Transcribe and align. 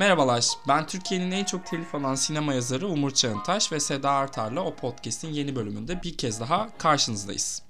Merhabalar, 0.00 0.46
ben 0.68 0.86
Türkiye'nin 0.86 1.30
en 1.30 1.44
çok 1.44 1.66
telif 1.66 1.94
alan 1.94 2.14
sinema 2.14 2.54
yazarı 2.54 2.88
Umur 2.88 3.10
Çağıntaş 3.10 3.72
ve 3.72 3.80
Seda 3.80 4.10
Artar'la 4.10 4.60
o 4.60 4.74
podcast'in 4.74 5.28
yeni 5.28 5.56
bölümünde 5.56 6.02
bir 6.02 6.16
kez 6.16 6.40
daha 6.40 6.68
karşınızdayız. 6.78 7.62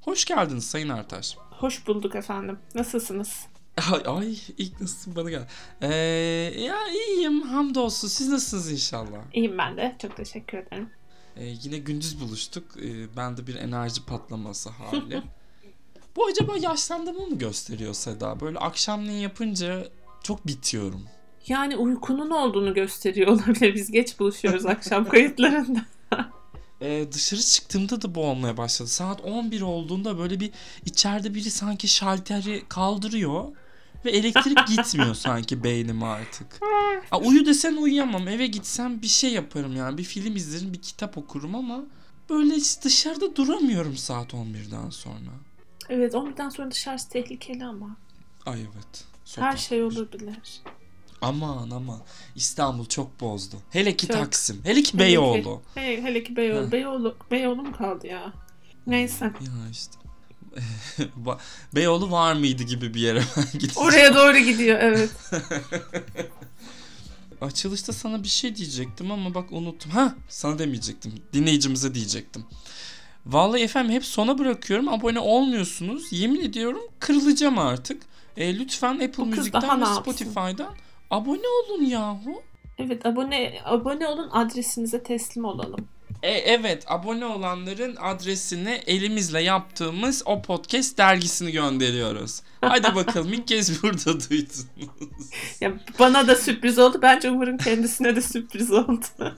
Hoş 0.00 0.24
geldiniz 0.24 0.64
Sayın 0.70 0.88
Artaş. 0.88 1.36
Hoş 1.50 1.86
bulduk 1.86 2.14
efendim. 2.14 2.58
Nasılsınız? 2.74 3.46
Ay, 3.76 4.02
ay 4.06 4.38
ilk 4.58 4.80
nasılsın 4.80 5.16
bana 5.16 5.30
gel. 5.30 5.48
Ee, 5.80 5.94
ya 6.58 6.88
iyiyim 6.88 7.42
hamdolsun. 7.42 8.08
Siz 8.08 8.28
nasılsınız 8.28 8.72
inşallah? 8.72 9.18
İyiyim 9.32 9.58
ben 9.58 9.76
de. 9.76 9.96
Çok 10.02 10.16
teşekkür 10.16 10.58
ederim. 10.58 10.90
Ee, 11.36 11.44
yine 11.62 11.78
gündüz 11.78 12.20
buluştuk. 12.20 12.64
Ee, 12.76 13.16
ben 13.16 13.36
de 13.36 13.46
bir 13.46 13.54
enerji 13.54 14.06
patlaması 14.06 14.70
hali. 14.70 15.22
Bu 16.16 16.26
acaba 16.26 16.56
yaşlandığımı 16.56 17.26
mı 17.26 17.38
gösteriyor 17.38 17.94
Seda? 17.94 18.40
Böyle 18.40 18.58
akşamleyin 18.58 19.20
yapınca 19.20 19.88
çok 20.22 20.46
bitiyorum. 20.46 21.02
Yani 21.48 21.76
uykunun 21.76 22.30
olduğunu 22.30 22.74
gösteriyor 22.74 23.28
olabilir. 23.28 23.74
Biz 23.74 23.90
geç 23.90 24.20
buluşuyoruz 24.20 24.66
akşam 24.66 25.04
kayıtlarında. 25.08 25.84
Ee, 26.80 27.06
dışarı 27.12 27.40
çıktığımda 27.40 28.02
da 28.02 28.14
bu 28.14 28.24
olmaya 28.24 28.56
başladı. 28.56 28.88
Saat 28.88 29.20
11 29.20 29.60
olduğunda 29.60 30.18
böyle 30.18 30.40
bir 30.40 30.50
içeride 30.84 31.34
biri 31.34 31.50
sanki 31.50 31.88
şalteri 31.88 32.62
kaldırıyor 32.68 33.44
ve 34.04 34.10
elektrik 34.10 34.66
gitmiyor 34.66 35.14
sanki 35.14 35.64
beynime 35.64 36.06
artık. 36.06 36.60
Aa, 37.10 37.18
uyu 37.18 37.46
desen 37.46 37.76
uyuyamam. 37.76 38.28
Eve 38.28 38.46
gitsem 38.46 39.02
bir 39.02 39.08
şey 39.08 39.32
yaparım 39.32 39.76
yani. 39.76 39.98
Bir 39.98 40.04
film 40.04 40.36
izlerim, 40.36 40.72
bir 40.72 40.82
kitap 40.82 41.18
okurum 41.18 41.54
ama 41.54 41.84
böyle 42.30 42.54
hiç 42.54 42.82
dışarıda 42.82 43.36
duramıyorum 43.36 43.96
saat 43.96 44.32
11'den 44.32 44.90
sonra. 44.90 45.30
Evet 45.88 46.14
11'den 46.14 46.48
sonra 46.48 46.70
dışarısı 46.70 47.08
tehlikeli 47.08 47.64
ama. 47.64 47.96
Ay 48.46 48.60
evet. 48.60 49.04
Her 49.36 49.56
şey 49.56 49.82
olabilir. 49.82 50.62
Aman 51.22 51.70
aman. 51.70 52.00
İstanbul 52.36 52.86
çok 52.86 53.20
bozdu. 53.20 53.56
Hele 53.70 53.96
ki 53.96 54.06
Çok. 54.06 54.16
Taksim. 54.16 54.60
Hele 54.64 54.82
ki 54.82 54.94
Hele 54.94 55.02
Beyoğlu. 55.02 55.62
Hele, 55.74 56.02
hele 56.02 56.24
ki 56.24 56.36
Beyoğlu. 56.36 56.72
Beyoğlu. 56.72 57.16
Beyoğlu 57.30 57.62
mu 57.62 57.72
kaldı 57.72 58.06
ya? 58.06 58.32
Neyse. 58.86 59.24
Ya 59.24 59.70
işte. 59.70 60.01
Beyoğlu 61.74 62.10
var 62.10 62.34
mıydı 62.34 62.62
gibi 62.62 62.94
bir 62.94 63.00
yere 63.00 63.22
ben 63.36 63.44
gideceğim. 63.58 63.88
Oraya 63.88 64.14
doğru 64.14 64.38
gidiyor 64.38 64.78
evet. 64.80 65.10
Açılışta 67.40 67.92
sana 67.92 68.22
bir 68.22 68.28
şey 68.28 68.56
diyecektim 68.56 69.10
ama 69.10 69.34
bak 69.34 69.52
unuttum. 69.52 69.90
Ha, 69.92 70.14
sana 70.28 70.58
demeyecektim. 70.58 71.12
Dinleyicimize 71.32 71.94
diyecektim. 71.94 72.44
Vallahi 73.26 73.62
efendim 73.62 73.92
hep 73.92 74.04
sona 74.04 74.38
bırakıyorum. 74.38 74.88
Abone 74.88 75.18
olmuyorsunuz. 75.18 76.12
Yemin 76.12 76.40
ediyorum 76.40 76.80
kırılacağım 77.00 77.58
artık. 77.58 78.02
E, 78.36 78.58
lütfen 78.58 78.94
Apple 78.94 79.52
daha 79.52 79.80
ve? 79.80 80.00
Spotify'dan 80.00 80.74
abone 81.10 81.42
olun 81.68 81.84
yahu. 81.84 82.42
Evet 82.78 83.06
abone 83.06 83.60
abone 83.64 84.06
olun 84.06 84.30
adresinize 84.30 85.02
teslim 85.02 85.44
olalım. 85.44 85.88
E, 86.22 86.30
evet 86.30 86.84
abone 86.86 87.24
olanların 87.24 87.96
adresini 87.96 88.80
elimizle 88.86 89.42
yaptığımız 89.42 90.22
o 90.26 90.42
podcast 90.42 90.98
dergisini 90.98 91.52
gönderiyoruz. 91.52 92.42
Hadi 92.60 92.94
bakalım 92.94 93.32
ilk 93.32 93.48
kez 93.48 93.82
burada 93.82 94.20
duydunuz. 94.30 94.66
Ya 95.60 95.72
bana 95.98 96.28
da 96.28 96.36
sürpriz 96.36 96.78
oldu. 96.78 96.98
Bence 97.02 97.30
Umur'un 97.30 97.56
kendisine 97.56 98.16
de 98.16 98.22
sürpriz 98.22 98.70
oldu. 98.70 99.04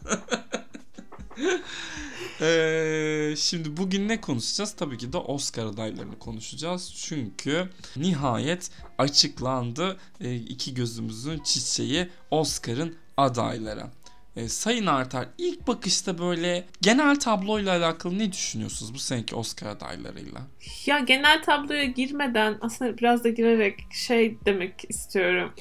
Ee, 2.41 3.35
şimdi 3.39 3.77
bugün 3.77 4.09
ne 4.09 4.21
konuşacağız? 4.21 4.73
Tabii 4.73 4.99
ki 4.99 5.13
de 5.13 5.17
Oscar 5.17 5.67
adaylarını 5.67 6.19
konuşacağız. 6.19 6.95
Çünkü 6.97 7.69
nihayet 7.97 8.71
açıklandı 8.99 9.97
ee, 10.21 10.35
iki 10.35 10.75
gözümüzün 10.75 11.39
çiçeği 11.39 12.09
Oscar'ın 12.31 12.95
adayları. 13.17 13.87
Ee, 14.37 14.49
Sayın 14.49 14.87
Artar 14.87 15.27
ilk 15.39 15.67
bakışta 15.69 16.19
böyle 16.19 16.65
genel 16.81 17.17
tabloyla 17.21 17.77
alakalı 17.77 18.19
ne 18.19 18.33
düşünüyorsunuz 18.33 18.95
bu 18.95 18.99
seneki 18.99 19.35
Oscar 19.37 19.67
adaylarıyla? 19.67 20.41
Ya 20.87 20.99
genel 20.99 21.43
tabloya 21.43 21.85
girmeden 21.85 22.59
aslında 22.61 22.99
biraz 22.99 23.25
da 23.25 23.29
girerek 23.29 23.81
şey 23.93 24.39
demek 24.47 24.91
istiyorum. 24.91 25.53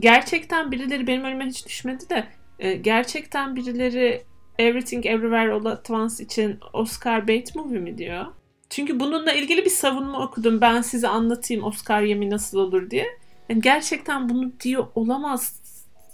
Gerçekten 0.00 0.72
birileri 0.72 1.06
benim 1.06 1.24
önüme 1.24 1.46
hiç 1.46 1.66
düşmedi 1.66 2.10
de 2.10 2.28
e, 2.58 2.72
gerçekten 2.72 3.56
birileri 3.56 4.24
Everything 4.58 5.06
Everywhere 5.06 5.52
All 5.52 5.64
At 5.64 5.90
Once 5.90 6.24
için 6.24 6.58
Oscar 6.72 7.28
bait 7.28 7.54
movie 7.54 7.78
mi 7.78 7.98
diyor? 7.98 8.26
Çünkü 8.70 9.00
bununla 9.00 9.32
ilgili 9.32 9.64
bir 9.64 9.70
savunma 9.70 10.24
okudum. 10.24 10.60
Ben 10.60 10.82
size 10.82 11.08
anlatayım 11.08 11.64
Oscar 11.64 12.02
yemi 12.02 12.30
nasıl 12.30 12.58
olur 12.58 12.90
diye. 12.90 13.06
Yani 13.48 13.60
gerçekten 13.60 14.28
bunu 14.28 14.52
diyor 14.60 14.86
olamaz. 14.94 15.61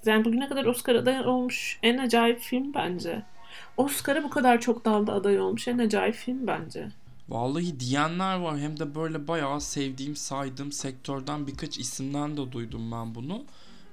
Yani 0.09 0.25
bugüne 0.25 0.49
kadar 0.49 0.65
Oscar 0.65 0.95
aday 0.95 1.21
olmuş 1.21 1.79
en 1.83 1.99
acayip 1.99 2.41
film 2.41 2.75
bence. 2.75 3.23
Oscar'a 3.77 4.23
bu 4.23 4.31
kadar 4.31 4.61
çok 4.61 4.85
dalda 4.85 5.13
aday 5.13 5.41
olmuş 5.41 5.69
en 5.69 5.79
acayip 5.79 6.15
film 6.15 6.47
bence. 6.47 6.89
Vallahi 7.29 7.81
diyenler 7.81 8.39
var 8.39 8.59
hem 8.59 8.81
de 8.81 8.95
böyle 8.95 9.29
bayağı 9.29 9.61
sevdiğim 9.61 10.17
saydığım 10.17 10.73
sektörden 10.73 11.47
birkaç 11.47 11.79
isimden 11.79 12.37
de 12.37 12.53
duydum 12.53 12.93
ben 12.93 13.15
bunu. 13.15 13.45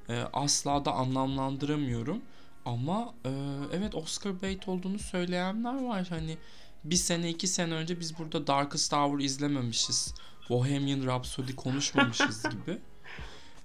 Ee, 0.09 0.23
asla 0.33 0.85
da 0.85 0.91
anlamlandıramıyorum. 0.91 2.21
Ama 2.65 3.13
e, 3.25 3.29
evet 3.73 3.95
Oscar 3.95 4.41
bait 4.41 4.67
olduğunu 4.67 4.99
söyleyenler 4.99 5.83
var. 5.83 6.07
Hani 6.09 6.37
bir 6.83 6.95
sene 6.95 7.29
iki 7.29 7.47
sene 7.47 7.73
önce 7.73 7.99
biz 7.99 8.19
burada 8.19 8.47
Darkest 8.47 8.93
Hour 8.93 9.19
izlememişiz. 9.19 10.13
Bohemian 10.49 11.05
Rhapsody 11.05 11.55
konuşmamışız 11.55 12.43
gibi. 12.51 12.77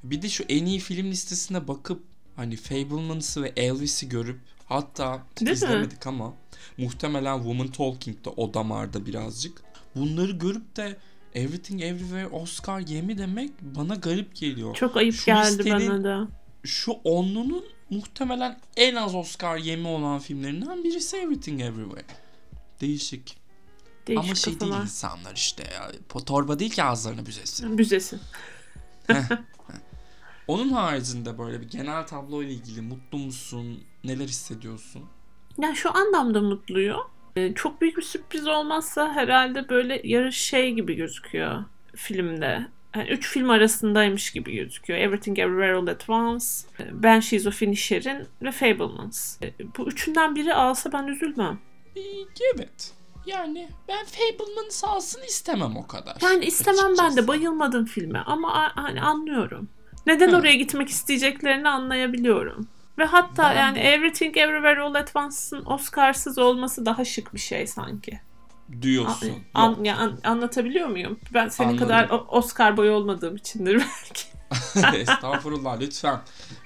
Bir 0.04 0.22
de 0.22 0.28
şu 0.28 0.44
en 0.48 0.64
iyi 0.64 0.78
film 0.78 1.06
listesine 1.10 1.68
bakıp 1.68 2.09
hani 2.36 2.56
Fabelmans'ı 2.56 3.42
ve 3.42 3.52
Elvis'i 3.56 4.08
görüp 4.08 4.38
hatta 4.66 5.22
Değil 5.40 5.50
mi? 5.50 5.54
izlemedik 5.54 6.06
ama 6.06 6.34
muhtemelen 6.78 7.36
Woman 7.36 7.68
Talking'de 7.68 8.28
o 8.30 8.54
damarda 8.54 9.06
birazcık. 9.06 9.62
Bunları 9.96 10.32
görüp 10.32 10.76
de 10.76 10.96
Everything 11.34 11.82
Everywhere 11.82 12.26
Oscar 12.28 12.80
yemi 12.80 13.18
demek 13.18 13.50
bana 13.62 13.94
garip 13.94 14.36
geliyor. 14.36 14.74
Çok 14.74 14.96
ayıp 14.96 15.14
Şu 15.14 15.26
geldi 15.26 15.58
listenin- 15.58 15.88
bana 15.90 16.04
da. 16.04 16.28
Şu 16.64 16.92
onlunun 16.92 17.64
muhtemelen 17.90 18.58
en 18.76 18.94
az 18.94 19.14
Oscar 19.14 19.56
yemi 19.56 19.88
olan 19.88 20.18
filmlerinden 20.18 20.84
birisi 20.84 21.16
Everything 21.16 21.60
Everywhere. 21.60 22.04
Değişik. 22.80 23.36
Değişik 24.06 24.24
Ama 24.24 24.34
şey 24.34 24.46
değil 24.46 24.58
kafalar. 24.58 24.82
insanlar 24.82 25.34
işte 25.34 25.62
ya. 25.74 25.92
Torba 26.26 26.58
değil 26.58 26.70
ki 26.70 26.82
ağızlarını 26.82 27.26
büzesin. 27.26 27.78
Büzesi. 27.78 28.16
Onun 30.50 30.68
haricinde 30.68 31.38
böyle 31.38 31.60
bir 31.60 31.68
genel 31.68 32.06
tablo 32.06 32.42
ile 32.42 32.52
ilgili 32.52 32.80
mutlu 32.80 33.18
musun? 33.18 33.84
Neler 34.04 34.24
hissediyorsun? 34.24 35.02
Ya 35.58 35.74
şu 35.74 35.96
anlamda 35.96 36.40
mutluyum. 36.40 37.00
Ee, 37.36 37.54
çok 37.54 37.80
büyük 37.80 37.96
bir 37.96 38.02
sürpriz 38.02 38.46
olmazsa 38.46 39.12
herhalde 39.12 39.68
böyle 39.68 40.00
yarış 40.04 40.36
şey 40.36 40.72
gibi 40.72 40.94
gözüküyor 40.94 41.64
filmde. 41.96 42.66
Yani 42.96 43.08
üç 43.10 43.28
film 43.28 43.50
arasındaymış 43.50 44.30
gibi 44.30 44.54
gözüküyor. 44.54 44.98
Everything 44.98 45.38
Everywhere 45.38 45.74
All 45.74 45.86
At 45.86 46.10
Once, 46.10 46.46
Banshees 46.92 47.46
of 47.46 47.62
Inisherin 47.62 48.26
ve 48.42 48.52
Fablemans. 48.52 49.42
Ee, 49.42 49.52
Bu 49.78 49.88
üçünden 49.88 50.36
biri 50.36 50.54
alsa 50.54 50.92
ben 50.92 51.06
üzülmem. 51.06 51.58
Evet. 52.54 52.92
Yani 53.26 53.68
ben 53.88 54.04
Fableman'ı 54.04 54.90
alsın 54.92 55.22
istemem 55.22 55.76
o 55.76 55.86
kadar. 55.86 56.16
Yani 56.22 56.44
istemem 56.44 56.84
ben 56.84 56.90
Açıkçası. 56.90 57.16
de 57.16 57.28
bayılmadım 57.28 57.84
filme 57.84 58.18
ama 58.18 58.72
hani 58.76 59.00
anlıyorum. 59.00 59.68
Neden 60.06 60.32
Hı. 60.32 60.36
oraya 60.36 60.54
gitmek 60.54 60.88
isteyeceklerini 60.88 61.68
anlayabiliyorum. 61.68 62.68
Ve 62.98 63.04
hatta 63.04 63.42
Ben- 63.50 63.56
yani 63.58 63.78
Everything 63.78 64.36
Everywhere 64.36 64.80
All 64.80 64.94
At 64.94 65.12
Once'ın 65.16 65.64
Oscar'sız 65.66 66.38
olması 66.38 66.86
daha 66.86 67.04
şık 67.04 67.34
bir 67.34 67.38
şey 67.38 67.66
sanki. 67.66 68.20
diyorsun. 68.82 69.32
An- 69.54 69.84
ya 69.84 69.96
an- 69.96 70.18
anlatabiliyor 70.24 70.88
muyum? 70.88 71.18
Ben 71.34 71.48
senin 71.48 71.68
Anladım. 71.68 71.88
kadar 71.88 72.08
Oscar 72.28 72.76
boyu 72.76 72.92
olmadığım 72.92 73.36
içindir 73.36 73.74
belki. 74.74 74.96
Estağfurullah 74.98 75.80
lütfen. 75.80 76.20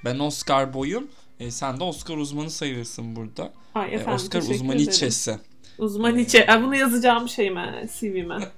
Ben 0.04 0.18
Oscar 0.18 0.74
boyum. 0.74 1.08
E, 1.40 1.50
sen 1.50 1.80
de 1.80 1.84
Oscar 1.84 2.16
uzmanı 2.16 2.50
sayılırsın 2.50 3.16
burada. 3.16 3.52
Ay 3.74 3.88
E, 3.90 3.94
efendim 3.94 4.12
Oscar 4.14 4.40
teşekkür 4.40 4.54
uzmanı 4.60 4.76
içesi. 4.76 5.38
Uzman 5.78 6.18
içe. 6.18 6.46
Ay, 6.46 6.62
bunu 6.62 6.76
yazacağım 6.76 7.28
şeyime, 7.28 7.86
CV'me. 8.00 8.38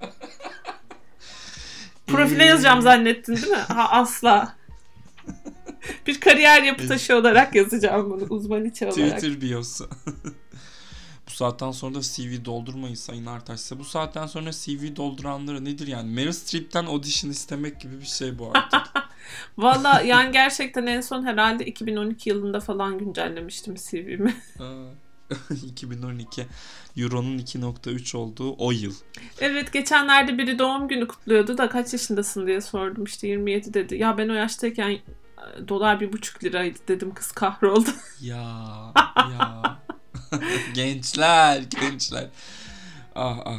Profile 2.06 2.44
Ee, 2.44 2.46
yazacağım 2.46 2.82
zannettin 2.82 3.37
değil 3.37 3.49
mi? 3.49 3.56
Ha, 3.56 3.88
asla. 3.90 4.55
Bir 6.06 6.20
kariyer 6.20 6.62
yapı 6.62 6.88
taşı 6.88 7.17
olarak 7.17 7.55
yazacağım 7.55 8.11
bunu. 8.11 8.25
Uzman 8.31 8.64
içe 8.64 8.87
olarak. 8.87 9.19
Twitter 9.19 9.40
biosu. 9.40 9.88
Bu 11.26 11.31
saatten 11.31 11.70
sonra 11.70 11.94
da 11.94 12.00
CV 12.00 12.44
doldurmayın 12.44 12.94
Sayın 12.94 13.26
Artaş. 13.26 13.61
Size 13.61 13.78
Bu 13.78 13.84
saatten 13.84 14.26
sonra 14.26 14.50
CV 14.52 14.96
dolduranları 14.96 15.64
nedir 15.64 15.87
yani? 15.87 16.11
Meryl 16.11 16.32
Streep'ten 16.32 16.87
audition 16.87 17.31
istemek 17.31 17.81
gibi 17.81 18.00
bir 18.00 18.06
şey 18.06 18.38
bu 18.38 18.50
artık. 18.55 18.81
Valla 19.58 20.00
yani 20.00 20.32
gerçekten 20.32 20.87
en 20.87 21.00
son 21.00 21.25
herhalde 21.26 21.67
2012 21.67 22.29
yılında 22.29 22.61
falan 22.61 22.99
güncellemiştim 22.99 23.75
CV'mi. 23.75 24.34
Aa, 24.61 25.34
2012 25.67 26.46
Euro'nun 26.96 27.38
2.3 27.38 28.17
olduğu 28.17 28.55
o 28.58 28.72
yıl. 28.72 28.94
Evet 29.40 29.72
geçenlerde 29.72 30.38
biri 30.38 30.58
doğum 30.58 30.88
günü 30.88 31.08
kutluyordu 31.08 31.58
da 31.58 31.69
kaç 31.69 31.93
yaşındasın 31.93 32.46
diye 32.46 32.61
sordum 32.61 33.05
işte 33.05 33.29
27 33.29 33.75
dedi. 33.75 33.96
Ya 33.96 34.19
ben 34.19 34.29
o 34.29 34.34
yaştayken 34.34 34.99
dolar 35.69 36.00
bir 36.00 36.12
buçuk 36.12 36.44
liraydı 36.44 36.78
dedim 36.88 37.14
kız 37.14 37.32
kahroldu. 37.32 37.90
Ya 38.20 38.93
ya. 39.16 39.78
gençler 40.75 41.62
gençler. 41.62 42.28
Ah 43.14 43.38
ah. 43.44 43.58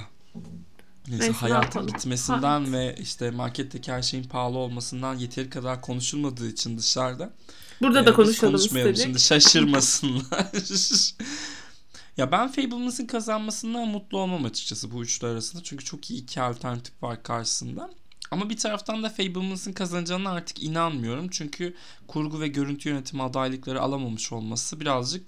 Neyse, 1.08 1.24
Neyse, 1.26 1.46
ne 1.48 1.50
hayatın 1.50 1.80
yapalım? 1.80 1.88
bitmesinden 1.88 2.74
ve 2.74 2.96
işte 3.00 3.32
marketteki 3.32 3.92
her 3.92 4.02
şeyin 4.02 4.24
pahalı 4.24 4.58
olmasından 4.58 5.16
yeteri 5.16 5.50
kadar 5.50 5.82
konuşulmadığı 5.82 6.48
için 6.50 6.78
dışarıda. 6.78 7.34
Burada 7.82 8.02
Ee, 8.02 8.06
da 8.06 8.14
konuşalım 8.14 8.54
konuşmayalım 8.54 8.94
istedik. 8.94 9.06
şimdi 9.08 9.20
şaşırmasınlar. 9.20 10.48
ya 12.18 12.32
ben 12.32 12.52
Fableman'sın 12.52 13.06
kazanmasından 13.08 13.88
mutlu 13.88 14.20
olmam 14.20 14.46
açıkçası 14.46 14.92
bu 14.92 15.04
üçlü 15.04 15.28
arasında. 15.28 15.64
Çünkü 15.64 15.86
çok 15.86 16.12
iyi 16.12 16.22
iki 16.24 16.42
alternatif 16.42 17.04
var 17.04 17.24
karşısında. 17.24 17.90
Ama 18.32 18.50
bir 18.50 18.58
taraftan 18.58 19.04
da 19.04 19.10
Fableman'sın 19.10 19.74
kazanacağına 19.74 20.32
artık 20.32 20.64
inanmıyorum. 20.64 21.28
Çünkü 21.30 21.76
kurgu 22.08 22.40
ve 22.42 22.48
görüntü 22.48 22.90
yönetimi 22.90 23.24
adaylıkları 23.24 23.82
alamamış 23.82 24.32
olması 24.32 24.80
birazcık 24.80 25.28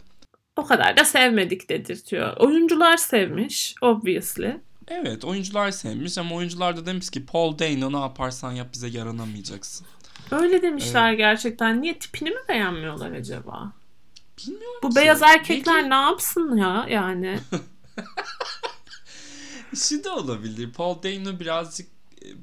O 0.55 0.65
kadar 0.65 0.97
da 0.97 1.05
sevmedik 1.05 1.69
dedirtiyor. 1.69 2.37
Oyuncular 2.37 2.97
sevmiş 2.97 3.75
obviously. 3.81 4.57
evet 4.87 5.25
oyuncular 5.25 5.71
sevmiş 5.71 6.17
ama 6.17 6.35
oyuncular 6.35 6.77
da 6.77 6.85
demiş 6.85 7.09
ki 7.09 7.25
Paul 7.25 7.59
Dano 7.59 7.91
ne 7.93 7.99
yaparsan 8.01 8.51
yap 8.51 8.67
bize 8.73 8.87
yaranamayacaksın. 8.87 9.87
Öyle 10.31 10.61
demişler 10.61 11.13
gerçekten. 11.13 11.81
Niye 11.81 11.99
tipini 11.99 12.29
mi 12.29 12.39
beğenmiyorlar 12.49 13.11
acaba? 13.11 13.73
Bilmiyorum 14.37 14.79
Bu 14.83 14.89
ki. 14.89 14.95
beyaz 14.95 15.21
erkekler 15.21 15.75
Belki 15.75 15.89
ne 15.89 15.95
yapsın 15.95 16.57
ya 16.57 16.85
yani? 16.89 17.39
Şu 19.75 20.03
da 20.03 20.15
olabilir. 20.15 20.73
Paul 20.73 21.03
Dano 21.03 21.39
birazcık 21.39 21.87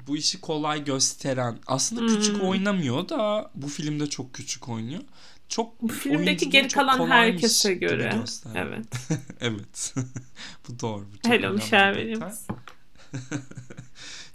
bu 0.07 0.17
işi 0.17 0.41
kolay 0.41 0.85
gösteren. 0.85 1.59
Aslında 1.67 2.15
küçük 2.15 2.35
Hmm. 2.35 2.49
oynamıyor 2.49 3.09
da 3.09 3.51
bu 3.55 3.69
filmde 3.69 4.07
çok 4.07 4.35
küçük 4.35 4.69
oynuyor. 4.69 5.01
Çok 5.49 5.83
Bu 5.83 5.89
filmdeki 5.89 6.51
geri 6.51 6.69
kalan 6.69 7.11
herkese 7.11 7.75
göre. 7.75 8.23
Evet. 8.55 8.89
evet. 9.41 9.95
bu 10.69 10.81
doğru. 10.81 11.07
Bu 11.25 11.29
Hello 11.29 11.55
Michelle. 11.55 12.01
Williams. 12.01 12.41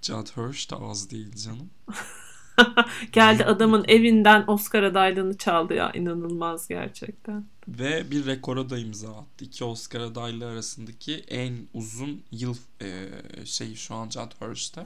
Judd 0.02 0.28
Hirsch 0.38 0.72
da 0.72 0.78
az 0.82 1.10
değil 1.12 1.36
canım. 1.36 1.70
Geldi 3.12 3.46
adamın 3.46 3.86
evinden 3.88 4.44
Oscar 4.48 4.84
adaylığını 4.84 5.38
çaldı 5.38 5.74
ya. 5.74 5.92
inanılmaz 5.94 6.68
gerçekten. 6.68 7.46
Ve 7.68 8.12
bir 8.12 8.26
rekora 8.26 8.70
da 8.70 8.78
imza 8.78 9.10
attı. 9.10 9.46
İki 9.46 9.64
Oscar 9.64 10.00
adaylığı 10.00 10.48
arasındaki 10.48 11.24
en 11.28 11.54
uzun 11.74 12.24
yıl 12.32 12.56
e, 12.82 13.10
şeyi 13.46 13.76
şu 13.76 13.96
an 13.96 14.10
Judd 14.10 14.32
Hirsch'te. 14.42 14.86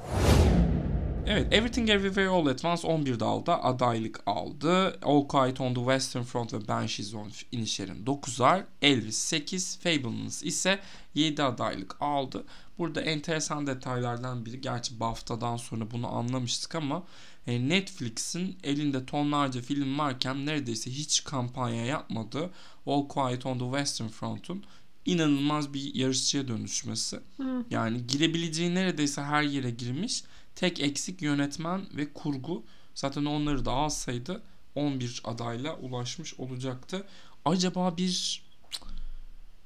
Evet, 1.28 1.54
Everything 1.54 1.90
Everywhere 1.90 2.28
All 2.28 2.46
at 2.46 2.66
Once 2.66 2.88
11 2.88 3.20
dalda 3.20 3.64
adaylık 3.64 4.22
aldı. 4.26 5.00
All 5.04 5.28
Quiet 5.28 5.62
on 5.62 5.74
the 5.74 5.80
Western 5.80 6.24
Front 6.24 6.54
ve 6.54 6.68
Banshees 6.68 7.14
on 7.14 7.32
Inisherin 7.52 8.06
9'ar. 8.06 8.64
Elvis 8.82 9.18
8, 9.18 9.80
Fablemans 9.80 10.44
ise 10.44 10.80
7 11.14 11.44
adaylık 11.44 12.02
aldı. 12.02 12.44
Burada 12.78 13.02
enteresan 13.02 13.68
detaylardan 13.68 14.46
biri, 14.46 14.62
gerçi 14.62 15.00
BAFTA'dan 15.00 15.58
sonra 15.58 15.92
bunu 15.92 16.16
anlamıştık 16.16 16.76
ama 16.76 17.04
Netflix'in 17.48 18.58
elinde 18.64 19.06
tonlarca 19.06 19.62
film 19.62 19.98
varken 20.00 20.46
neredeyse 20.46 20.92
hiç 20.92 21.24
kampanya 21.24 21.86
yapmadığı 21.86 22.52
All 22.86 23.08
Quiet 23.08 23.46
on 23.46 23.60
the 23.60 23.66
Western 23.66 24.08
Front'un 24.08 24.64
inanılmaz 25.06 25.74
bir 25.74 25.96
yarışçıya 25.96 26.48
dönüşmesi. 26.48 27.20
Hı. 27.38 27.66
Yani 27.70 28.08
girebileceği 28.08 28.76
neredeyse 28.76 29.22
her 29.22 29.44
yere 29.44 29.72
girmiş. 29.72 30.24
Tek 30.56 30.80
eksik 30.80 31.22
yönetmen 31.22 31.86
ve 31.98 32.14
kurgu. 32.14 32.64
Zaten 32.96 33.26
onları 33.26 33.66
da 33.66 33.72
alsaydı 33.72 34.42
11 34.76 35.22
adayla 35.24 35.76
ulaşmış 35.78 36.34
olacaktı. 36.34 37.08
Acaba 37.46 37.98
bir 37.98 38.44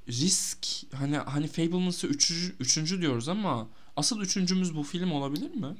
risk 0.08 0.68
hani 0.94 1.18
hani 1.18 1.48
Fablemans'ı 1.48 2.08
üçüncü, 2.08 2.56
üçüncü 2.60 3.02
diyoruz 3.02 3.30
ama 3.30 3.68
asıl 3.96 4.22
üçüncümüz 4.22 4.76
bu 4.76 4.84
film 4.84 5.12
olabilir 5.12 5.56
mi? 5.56 5.76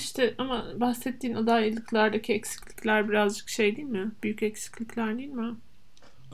İşte 0.00 0.34
ama 0.38 0.66
bahsettiğin 0.76 1.34
adaylıklardaki 1.34 2.32
eksiklikler 2.32 3.08
birazcık 3.08 3.48
şey 3.48 3.76
değil 3.76 3.88
mi? 3.88 4.10
Büyük 4.22 4.42
eksiklikler 4.42 5.18
değil 5.18 5.28
mi? 5.28 5.56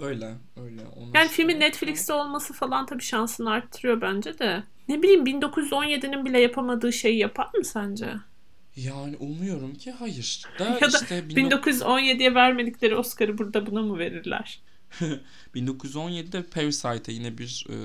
Öyle 0.03 0.35
öyle. 0.65 0.81
Onu 0.97 1.11
Yani 1.15 1.29
filmin 1.29 1.61
Netflix'te 1.61 2.13
olması 2.13 2.53
falan 2.53 2.87
tabii 2.87 3.03
şansını 3.03 3.51
arttırıyor 3.51 4.01
bence 4.01 4.39
de. 4.39 4.63
Ne 4.89 5.03
bileyim 5.03 5.25
1917'nin 5.25 6.25
bile 6.25 6.41
yapamadığı 6.41 6.93
şeyi 6.93 7.19
yapar 7.19 7.49
mı 7.55 7.65
sence? 7.65 8.11
Yani 8.77 9.17
umuyorum 9.17 9.75
ki 9.75 9.91
hayır. 9.91 10.43
Da 10.59 10.65
Ya 10.65 10.93
da 10.93 10.99
işte 11.03 11.25
19... 11.47 11.81
1917'ye 11.83 12.35
vermedikleri 12.35 12.97
Oscar'ı 12.97 13.39
burada 13.39 13.67
buna 13.67 13.83
mı 13.83 13.99
verirler? 13.99 14.61
1917'de 15.55 16.43
Parasite'a 16.43 17.15
yine 17.15 17.39
bir 17.39 17.67
e, 17.71 17.77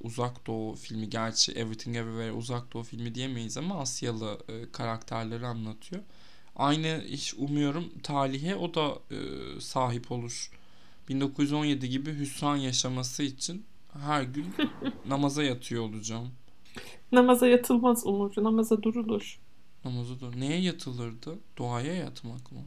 uzak 0.00 0.46
doğu 0.46 0.74
filmi. 0.74 1.10
Gerçi 1.10 1.52
Everything 1.52 1.96
Everywhere 1.96 2.32
uzak 2.32 2.72
doğu 2.72 2.82
filmi 2.82 3.14
diyemeyiz 3.14 3.56
ama 3.56 3.80
Asyalı 3.80 4.38
e, 4.48 4.72
karakterleri 4.72 5.46
anlatıyor. 5.46 6.02
Aynı 6.56 7.04
iş 7.08 7.34
umuyorum 7.34 7.84
talihe 8.02 8.56
o 8.56 8.74
da 8.74 8.98
e, 9.10 9.18
sahip 9.60 10.12
olur. 10.12 10.50
1917 11.08 11.88
gibi 11.88 12.18
hüsran 12.18 12.56
yaşaması 12.56 13.22
için 13.22 13.64
her 13.92 14.22
gün 14.22 14.54
namaza 15.06 15.42
yatıyor 15.42 15.82
olacağım. 15.82 16.30
Namaza 17.12 17.46
yatılmaz 17.46 18.06
Umur, 18.06 18.32
namaza 18.36 18.82
durulur. 18.82 19.38
Namaza 19.84 20.20
da 20.20 20.30
neye 20.30 20.60
yatılırdı? 20.60 21.38
Duaya 21.56 21.94
yatmak 21.94 22.52
mı? 22.52 22.58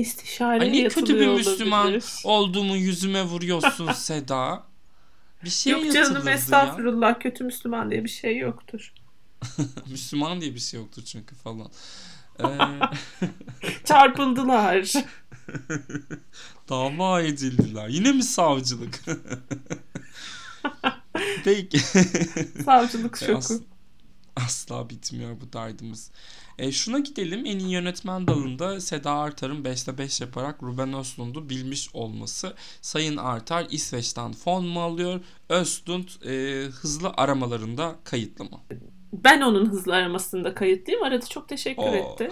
İstişareye 0.00 0.70
Ay 0.72 0.84
ne 0.84 0.88
kötü 0.88 1.20
bir 1.20 1.26
Müslüman 1.26 1.86
olabilir. 1.86 2.04
olduğumu 2.24 2.76
yüzüme 2.76 3.22
vuruyorsun 3.22 3.92
Seda. 3.94 4.64
Bir 5.44 5.50
şey 5.50 5.72
Yok 5.72 5.92
canım 5.92 6.26
ya. 6.28 6.32
estağfurullah 6.34 7.20
kötü 7.20 7.44
Müslüman 7.44 7.90
diye 7.90 8.04
bir 8.04 8.08
şey 8.08 8.36
yoktur. 8.38 8.92
Müslüman 9.90 10.40
diye 10.40 10.54
bir 10.54 10.60
şey 10.60 10.80
yoktur 10.80 11.02
çünkü 11.02 11.34
falan. 11.34 11.70
Ee, 12.40 12.46
Çarpıldılar. 13.84 14.92
dava 16.68 17.22
edildiler. 17.22 17.88
Yine 17.88 18.12
mi 18.12 18.22
savcılık? 18.22 19.00
Peki. 21.44 21.78
Savcılık 22.64 23.16
şoku. 23.18 23.38
as- 23.38 23.60
asla 24.36 24.90
bitmiyor 24.90 25.40
bu 25.40 25.52
derdimiz. 25.52 26.10
E, 26.58 26.72
şuna 26.72 26.98
gidelim. 26.98 27.46
En 27.46 27.58
iyi 27.58 27.70
yönetmen 27.70 28.28
dalında 28.28 28.80
Seda 28.80 29.10
Artar'ın 29.12 29.64
5'te 29.64 29.98
5 29.98 30.20
yaparak 30.20 30.62
Ruben 30.62 30.92
Östlund'u 30.94 31.48
bilmiş 31.50 31.88
olması. 31.94 32.54
Sayın 32.80 33.16
Artar 33.16 33.66
İsveç'ten 33.70 34.32
fon 34.32 34.64
mu 34.64 34.82
alıyor? 34.82 35.20
Östlund 35.48 36.08
e, 36.26 36.64
hızlı 36.66 37.12
aramalarında 37.16 37.96
kayıtlı 38.04 38.44
mı? 38.44 38.60
Ben 39.12 39.40
onun 39.40 39.66
hızlı 39.70 39.94
aramasında 39.94 40.54
kayıtlıyım. 40.54 41.02
Aradı 41.02 41.26
çok 41.30 41.48
teşekkür 41.48 41.82
Oo. 41.82 41.94
etti. 41.94 42.30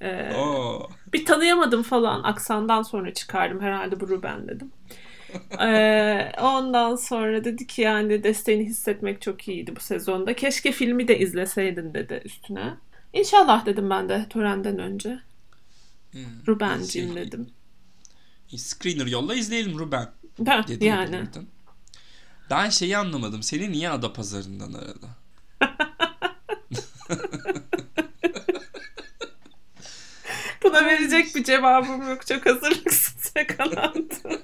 Ee, 0.00 0.32
Oo. 0.36 0.88
bir 1.12 1.24
tanıyamadım 1.24 1.82
falan. 1.82 2.22
Aksandan 2.22 2.82
sonra 2.82 3.14
çıkardım 3.14 3.60
herhalde 3.60 4.00
bu 4.00 4.08
Ruben 4.08 4.48
dedim. 4.48 4.72
Ee, 5.60 6.32
ondan 6.40 6.96
sonra 6.96 7.44
dedi 7.44 7.66
ki 7.66 7.82
yani 7.82 8.22
desteğini 8.22 8.64
hissetmek 8.64 9.22
çok 9.22 9.48
iyiydi 9.48 9.76
bu 9.76 9.80
sezonda. 9.80 10.36
Keşke 10.36 10.72
filmi 10.72 11.08
de 11.08 11.18
izleseydin 11.18 11.94
dedi 11.94 12.22
üstüne. 12.24 12.74
İnşallah 13.12 13.66
dedim 13.66 13.90
ben 13.90 14.08
de 14.08 14.26
törenden 14.30 14.78
önce. 14.78 15.20
Hmm. 16.12 16.22
Ruben'cim 16.48 17.14
Şey, 17.14 17.16
dedim. 17.16 17.50
Screener 18.56 19.06
yolla 19.06 19.34
izleyelim 19.34 19.78
Ruben. 19.78 20.10
Ben, 20.38 20.68
Dedi 20.68 20.84
yani. 20.84 21.16
yani. 21.16 21.28
Ben 22.50 22.70
şeyi 22.70 22.96
anlamadım. 22.96 23.42
Seni 23.42 23.72
niye 23.72 23.90
ada 23.90 24.12
pazarından 24.12 24.72
aradı? 24.72 25.06
Buna 30.64 30.84
verecek 30.86 31.34
bir 31.34 31.44
cevabım 31.44 32.08
yok. 32.10 32.26
Çok 32.26 32.46
hazırlıksız 32.46 33.32
yakalandım. 33.36 34.40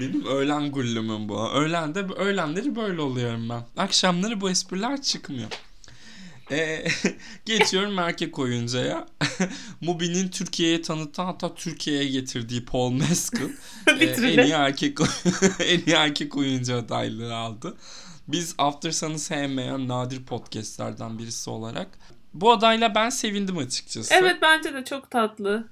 Benim 0.00 0.26
öğlen 0.26 0.72
gullümüm 0.72 1.28
bu. 1.28 1.50
Öğlende, 1.50 2.00
öğlenleri 2.00 2.76
böyle 2.76 3.00
oluyorum 3.00 3.48
ben. 3.48 3.82
Akşamları 3.82 4.40
bu 4.40 4.50
espriler 4.50 5.02
çıkmıyor. 5.02 5.48
Ee, 6.50 6.84
geçiyorum 7.44 7.98
erkek 7.98 8.38
oyuncuya. 8.38 9.06
Mubi'nin 9.80 10.28
Türkiye'ye 10.28 10.82
tanıttığı 10.82 11.22
hatta 11.22 11.54
Türkiye'ye 11.54 12.08
getirdiği 12.08 12.64
Paul 12.64 12.92
Mescal 12.92 13.48
e, 14.00 14.04
en 14.04 14.46
iyi 14.46 14.52
erkek 14.52 14.98
en 15.60 15.78
iyi 15.78 15.94
erkek 15.94 16.36
oyuncu 16.36 16.76
adaylığı 16.76 17.34
aldı. 17.34 17.76
Biz 18.28 18.54
After 18.58 18.90
Sun'ı 18.90 19.18
sevmeyen 19.18 19.88
nadir 19.88 20.24
podcastlerden 20.24 21.18
birisi 21.18 21.50
olarak 21.50 21.88
bu 22.34 22.52
adayla 22.52 22.94
ben 22.94 23.10
sevindim 23.10 23.58
açıkçası. 23.58 24.14
Evet 24.14 24.36
bence 24.42 24.74
de 24.74 24.84
çok 24.84 25.10
tatlı. 25.10 25.68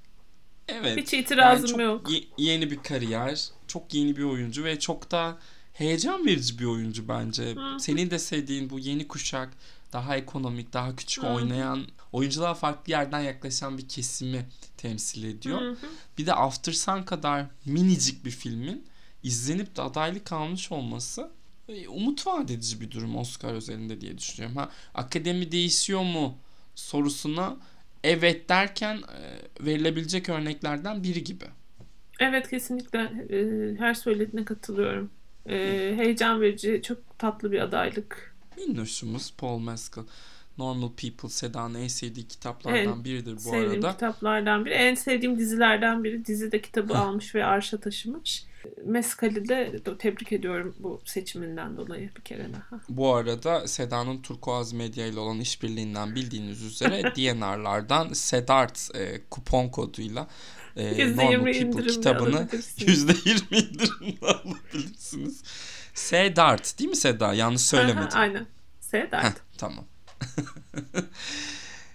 Evet. 0.69 0.97
Hiç 0.99 1.15
itirazım 1.15 1.65
Yani 1.65 1.71
çok 1.71 1.81
yok. 1.81 2.11
ye- 2.13 2.25
yeni 2.53 2.71
bir 2.71 2.79
kariyer, 2.83 3.49
çok 3.67 3.95
yeni 3.95 4.17
bir 4.17 4.23
oyuncu 4.23 4.65
ve 4.65 4.79
çok 4.79 5.11
da 5.11 5.39
heyecan 5.73 6.27
verici 6.27 6.59
bir 6.59 6.65
oyuncu 6.65 7.09
bence. 7.09 7.55
Senin 7.81 8.11
de 8.11 8.19
sevdiğin 8.19 8.71
bu 8.71 8.79
yeni 8.79 9.09
kuşak, 9.09 9.51
daha 9.93 10.17
ekonomik, 10.17 10.73
daha 10.73 10.97
küçük 10.97 11.25
oynayan, 11.25 11.87
oyunculuğa 12.13 12.55
farklı 12.55 12.91
yerden 12.93 13.21
yaklaşan 13.21 13.79
bir 13.79 13.89
kesimi 13.89 14.47
temsil 14.77 15.25
ediyor. 15.25 15.77
Bir 16.19 16.27
de 16.27 16.35
After 16.35 16.73
Sun 16.73 17.03
kadar 17.03 17.47
minicik 17.65 18.25
bir 18.25 18.31
filmin 18.31 18.87
izlenip 19.23 19.77
de 19.77 19.83
adaylık 19.83 20.33
almış 20.33 20.73
olması 20.73 21.31
e, 21.69 21.89
umut 21.89 22.27
vaat 22.27 22.51
edici 22.51 22.81
bir 22.81 22.91
durum 22.91 23.17
Oscar 23.17 23.53
özelinde 23.55 24.01
diye 24.01 24.19
düşünüyorum. 24.19 24.57
Ha, 24.57 24.71
akademi 24.95 25.53
değişiyor 25.53 26.03
mu 26.03 26.39
sorusuna 26.75 27.57
evet 28.05 28.49
derken 28.49 28.97
e, 28.97 29.21
verilebilecek 29.67 30.29
örneklerden 30.29 31.03
biri 31.03 31.25
gibi. 31.25 31.45
Evet 32.21 32.51
kesinlikle 32.51 32.99
e, 33.31 33.77
her 33.79 33.95
söylediğine 33.95 34.45
katılıyorum. 34.45 35.11
E, 35.49 35.57
heyecan 35.97 36.41
verici, 36.41 36.81
çok 36.85 37.19
tatlı 37.19 37.53
bir 37.53 37.61
adaylık. 37.61 38.35
Minnoşumuz 38.57 39.35
Paul 39.39 39.61
Mescal. 39.61 40.05
Normal 40.59 40.89
People 40.89 41.29
Seda'nın 41.29 41.75
en 41.75 41.89
sevdiği 41.89 42.29
kitaplardan 42.29 42.99
En 42.99 43.05
biridir 43.05 43.35
bu 43.35 43.41
sevdiğim 43.41 43.71
arada. 43.85 43.93
kitaplardan 43.93 44.65
biri. 44.65 44.75
En 44.75 44.95
sevdiğim 44.95 45.39
dizilerden 45.39 46.05
biri. 46.05 46.25
Dizi 46.25 46.53
de 46.53 46.61
kitabı 46.63 46.99
almış 46.99 47.35
ve 47.35 47.45
arşa 47.45 47.81
taşımış. 47.81 48.45
Meskal'i 48.85 49.49
de 49.49 49.81
tebrik 49.99 50.33
ediyorum 50.33 50.75
bu 50.79 51.01
seçiminden 51.05 51.77
dolayı 51.77 52.11
bir 52.17 52.23
kere 52.23 52.53
daha. 52.53 52.81
Bu 52.89 53.15
arada 53.15 53.69
Seda'nın 53.69 54.23
Turkuaz 54.23 54.73
Medya 54.73 55.07
ile 55.07 55.21
olan 55.21 55.41
işbirliğinden 55.41 56.15
bildiğiniz 56.15 56.63
üzere 56.63 57.03
DNR'lardan 57.17 58.13
Sedart 58.13 58.91
e, 58.95 59.21
kupon 59.31 59.69
koduyla 59.69 60.29
e, 60.77 60.83
%20 60.93 61.17
Normal 61.17 61.53
People 61.53 61.87
kitabını 61.87 62.37
alabilirsiniz. 62.37 63.05
%20 63.05 63.69
indirimle 63.69 64.27
alabilirsiniz. 64.27 65.43
Sedart 65.95 66.79
değil 66.79 66.91
mi 66.91 66.97
Seda? 66.97 67.35
Yanlış 67.35 67.63
söylemedim. 67.63 68.09
Aha, 68.09 68.19
Aynen. 68.19 68.41
Heh, 68.41 68.47
Sedat. 68.81 69.43
tamam. 69.59 69.85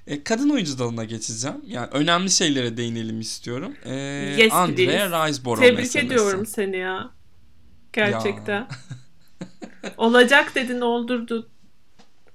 E, 0.08 0.24
kadın 0.24 0.50
oyuncu 0.50 0.80
dalına 0.80 1.04
geçeceğim. 1.04 1.58
Yani 1.68 1.88
önemli 1.92 2.32
şeylere 2.32 2.78
değinelim 2.78 3.20
istiyorum. 3.20 3.74
E, 3.86 3.94
Yes, 4.38 4.54
Andrea. 4.54 5.28
Riseborough 5.28 5.62
Tebrik 5.62 5.78
meselesi. 5.78 6.08
ediyorum 6.08 6.46
seni 6.46 6.78
ya. 6.78 7.12
Gerçekten. 7.94 8.68
Olacak 9.98 10.56
dedin 10.56 10.82
oldurdu. 10.82 11.50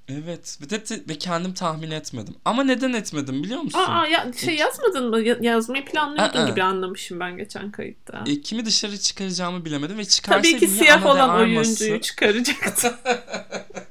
Evet 0.09 0.59
ve, 0.63 0.71
de, 0.71 1.01
ve 1.09 1.19
kendim 1.19 1.55
tahmin 1.55 1.91
etmedim. 1.91 2.35
Ama 2.45 2.65
neden 2.65 2.93
etmedim 2.93 3.43
biliyor 3.43 3.61
musun? 3.61 3.79
Aa 3.87 4.07
ya 4.07 4.33
şey 4.37 4.55
yazmadın 4.57 5.11
mı? 5.11 5.21
Ya- 5.21 5.39
yazmayı 5.41 5.85
planlıyordun 5.85 6.39
Aa. 6.39 6.49
gibi 6.49 6.63
anlamışım 6.63 7.21
ben 7.21 7.37
geçen 7.37 7.71
kayıtta. 7.71 8.25
E, 8.27 8.41
kimi 8.41 8.67
dışarı 8.67 8.99
çıkaracağımı 8.99 9.65
bilemedim 9.65 9.99
ve 9.99 10.05
çıkarsaydım 10.05 10.51
Tabii 10.51 10.59
ki 10.61 10.65
ya 10.73 10.79
siyah 10.79 11.07
olan 11.07 11.29
Armas'ı- 11.29 11.59
oyuncuyu 11.67 12.01
çıkaracaktım. 12.01 12.93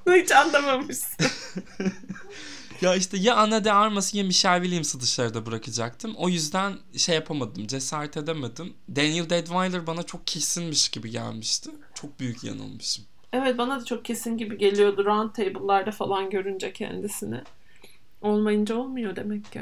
Hiç 0.14 0.32
anlamamışsın. 0.32 1.26
Ya 2.82 2.96
işte 2.96 3.18
ya 3.18 3.36
Ana 3.36 3.64
de 3.64 3.74
Armas'ı 3.74 4.18
ya 4.18 4.24
Michelle 4.24 4.64
Williams'ı 4.64 5.00
dışarıda 5.00 5.46
bırakacaktım. 5.46 6.16
O 6.16 6.30
yüzden 6.30 6.74
şey 6.98 7.16
yapamadım, 7.16 7.68
cesaret 7.68 8.18
edemedim. 8.18 8.74
Daniel 8.96 9.30
Deadweiler 9.30 9.88
bana 9.88 10.04
çok 10.04 10.28
kesinmiş 10.28 10.90
gibi 10.90 11.10
gelmişti. 11.12 11.70
Çok 11.94 12.20
büyük 12.20 12.44
yanılmışım. 12.44 13.06
Evet 13.34 13.58
bana 13.58 13.82
da 13.82 13.86
çok 13.86 14.06
kesin 14.06 14.38
gibi 14.38 14.58
geliyordu 14.58 15.06
round 15.06 15.32
table'larda 15.32 15.92
falan 15.92 16.30
görünce 16.30 16.74
kendisini. 16.74 17.42
Olmayınca 18.22 18.76
olmuyor 18.76 19.16
demek 19.16 19.52
ki. 19.52 19.62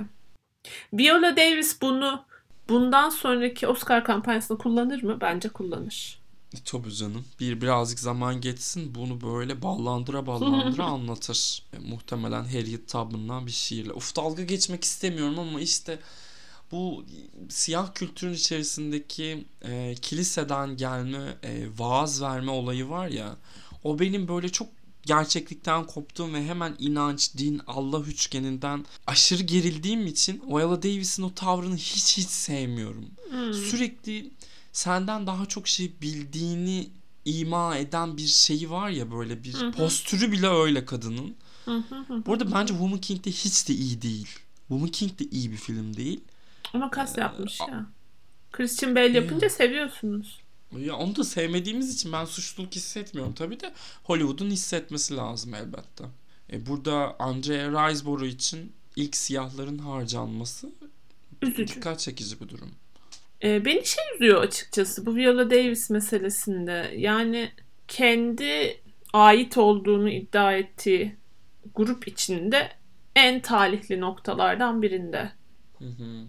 Viola 0.94 1.38
Davis 1.38 1.82
bunu 1.82 2.26
bundan 2.70 3.10
sonraki 3.10 3.68
Oscar 3.68 4.04
kampanyasında 4.04 4.58
kullanır 4.58 5.04
mı? 5.04 5.18
Bence 5.22 5.50
kullanır. 5.50 6.20
Tabii 6.66 6.94
canım. 6.94 7.26
Bir 7.40 7.62
birazcık 7.62 8.00
zaman 8.00 8.42
geçsin 8.42 8.96
bunu 8.96 9.22
böyle 9.22 9.62
ballandıra 9.62 10.28
ballandıra 10.28 10.84
anlatır. 10.96 11.64
E, 11.74 11.78
muhtemelen 11.90 12.44
Harriet 12.44 12.90
Tubman'dan 12.90 13.48
bir 13.48 13.52
şiirle. 13.52 13.94
Uf 13.94 14.16
dalga 14.16 14.44
geçmek 14.44 14.84
istemiyorum 14.84 15.40
ama 15.40 15.62
işte 15.62 16.00
bu 16.72 17.06
siyah 17.50 17.94
kültürün 17.94 18.34
içerisindeki 18.34 19.46
e, 19.62 19.96
kiliseden 20.02 20.78
gelme, 20.78 21.38
e, 21.44 21.66
vaaz 21.78 22.22
verme 22.22 22.52
olayı 22.52 22.90
var 22.90 23.08
ya. 23.08 23.36
O 23.84 24.00
benim 24.00 24.28
böyle 24.28 24.50
çok 24.50 24.68
gerçeklikten 25.06 25.86
koptuğum 25.88 26.34
ve 26.34 26.46
hemen 26.46 26.76
inanç, 26.80 27.38
din, 27.38 27.62
Allah 27.68 28.00
üçgeninden 28.00 28.86
aşırı 29.08 29.44
gerildiğim 29.44 30.08
için 30.08 30.42
Viola 30.48 30.84
Davis'in 30.84 31.24
o 31.24 31.34
tavrını 31.34 31.76
hiç 31.76 32.18
hiç 32.18 32.28
sevmiyorum 32.28 33.06
Hmm. 33.30 33.54
sürekli 33.54 34.32
senden 34.76 35.28
daha 35.28 35.46
çok 35.46 35.68
şey 35.68 35.94
bildiğini 36.02 36.90
ima 37.26 37.78
eden 37.78 38.18
bir 38.18 38.28
şeyi 38.28 38.70
var 38.70 38.90
ya 38.90 39.12
böyle 39.12 39.44
bir 39.44 39.54
Hı 39.54 39.68
hı. 39.68 39.72
postürü 39.72 40.32
bile 40.32 40.48
öyle 40.50 40.86
kadının. 40.86 41.36
Hı 41.66 41.78
hı 41.78 41.96
hı. 41.96 42.26
Bu 42.26 42.34
arada 42.34 42.52
bence 42.52 42.74
Woman 42.74 42.98
King 43.02 43.26
de 43.26 43.32
hiç 43.32 43.68
de 43.70 43.74
iyi 43.74 44.02
değil. 44.02 44.28
Woman 44.68 44.88
King 44.88 45.20
de 45.20 45.24
iyi 45.26 45.52
bir 45.52 45.58
film 45.58 45.98
değil. 45.98 46.22
Ama 46.74 46.90
kas 46.92 47.18
yapmış 47.18 47.60
ya. 47.60 47.86
Christian 48.52 48.96
Bale 48.96 49.08
yapınca 49.18 49.50
seviyorsunuz. 49.50 50.40
Ya 50.78 50.96
onu 50.96 51.16
da 51.16 51.24
sevmediğimiz 51.24 51.96
için 51.96 52.12
ben 52.12 52.26
suçluluk 52.26 52.76
hissetmiyorum. 52.76 53.34
Tabii 53.34 53.60
de 53.60 53.74
Hollywood'un 54.04 54.50
hissetmesi 54.52 55.16
lazım 55.16 55.54
elbette. 55.54 56.04
E 56.54 56.66
burada 56.66 57.16
Andrea 57.20 57.90
Riseborough 57.90 58.28
için 58.28 58.72
ilk 58.96 59.16
siyahların 59.16 59.78
harcanması 59.78 60.72
Üzücü. 61.42 61.68
dikkat 61.76 62.00
çekici 62.00 62.40
bir 62.42 62.50
durum. 62.50 62.72
Ee, 63.46 63.66
beni 63.66 63.86
şey 63.86 64.04
üzüyor 64.16 64.42
açıkçası 64.42 65.06
bu 65.06 65.16
Viola 65.16 65.50
Davis 65.50 65.90
meselesinde. 65.90 66.92
Yani 66.96 67.52
kendi 67.88 68.82
ait 69.14 69.58
olduğunu 69.58 70.10
iddia 70.10 70.54
ettiği 70.54 71.16
grup 71.76 72.08
içinde 72.08 72.70
en 73.16 73.40
talihli 73.40 74.02
noktalardan 74.02 74.82
birinde. 74.82 75.32
Hı 75.80 75.86
hı. 75.86 76.26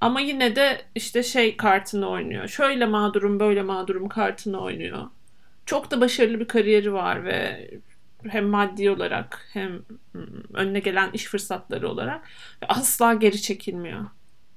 Ama 0.00 0.20
yine 0.20 0.56
de 0.56 0.82
işte 0.94 1.22
şey 1.22 1.56
kartını 1.56 2.08
oynuyor. 2.08 2.48
Şöyle 2.48 2.86
mağdurum 2.86 3.40
böyle 3.40 3.62
mağdurum 3.62 4.08
kartını 4.08 4.60
oynuyor. 4.60 5.06
Çok 5.66 5.90
da 5.90 6.00
başarılı 6.00 6.40
bir 6.40 6.48
kariyeri 6.48 6.92
var 6.92 7.24
ve 7.24 7.70
hem 8.28 8.46
maddi 8.46 8.90
olarak 8.90 9.48
hem 9.52 9.72
mm, 10.14 10.42
önüne 10.54 10.80
gelen 10.80 11.10
iş 11.12 11.24
fırsatları 11.24 11.88
olarak 11.88 12.28
asla 12.68 13.14
geri 13.14 13.42
çekilmiyor. 13.42 14.06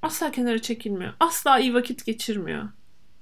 Asla 0.05 0.31
kenara 0.31 0.62
çekilmiyor. 0.62 1.13
Asla 1.19 1.59
iyi 1.59 1.74
vakit 1.74 2.05
geçirmiyor. 2.05 2.69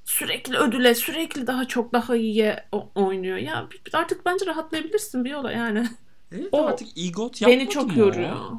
Sürekli 0.05 0.57
ödüle, 0.57 0.95
sürekli 0.95 1.47
daha 1.47 1.67
çok 1.67 1.93
daha 1.93 2.15
iyiye 2.15 2.65
oynuyor. 2.95 3.37
Ya 3.37 3.69
artık 3.93 4.25
bence 4.25 4.45
rahatlayabilirsin 4.45 5.25
bir 5.25 5.29
yola 5.29 5.51
yani. 5.51 5.89
Evet, 6.31 6.47
O 6.51 6.65
artık 6.65 6.87
igot 6.95 7.41
yapmadı 7.41 7.59
beni 7.59 7.69
çok 7.69 7.87
mı 7.87 7.99
yoruyor. 7.99 8.29
Ha, 8.29 8.49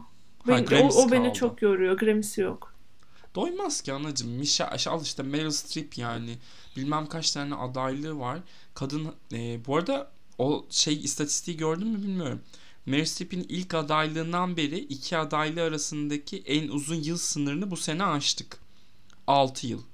Beni, 0.49 0.83
o, 0.83 1.03
o 1.03 1.11
beni 1.11 1.25
kaldı. 1.27 1.39
çok 1.39 1.63
yoruyor. 1.63 1.99
Grammy'si 1.99 2.41
yok. 2.41 2.75
Doymaz 3.35 3.81
ki 3.83 3.93
anacığım. 3.93 4.31
Michelle, 4.31 4.91
al 4.91 5.03
işte 5.03 5.23
Meryl 5.23 5.51
Streep 5.51 5.99
yani. 5.99 6.39
Bilmem 6.77 7.07
kaç 7.07 7.31
tane 7.31 7.55
adaylığı 7.55 8.19
var. 8.19 8.39
Kadın 8.75 9.15
e, 9.33 9.65
bu 9.67 9.77
arada 9.77 10.11
o 10.39 10.65
şey 10.71 10.95
istatistiği 11.05 11.57
gördün 11.57 11.89
mü 11.89 12.03
bilmiyorum. 12.03 12.41
Meryl 12.87 13.05
Streep'in 13.05 13.47
ilk 13.49 13.75
adaylığından 13.75 14.57
beri 14.57 14.79
iki 14.79 15.17
adaylı 15.17 15.63
arasındaki 15.63 16.43
en 16.47 16.69
uzun 16.69 16.95
yıl 17.03 17.19
sınırını 17.19 17.71
bu 17.71 17.77
sene 17.77 18.05
aştık. 18.05 18.59
6 19.27 19.67
yıl. 19.67 19.83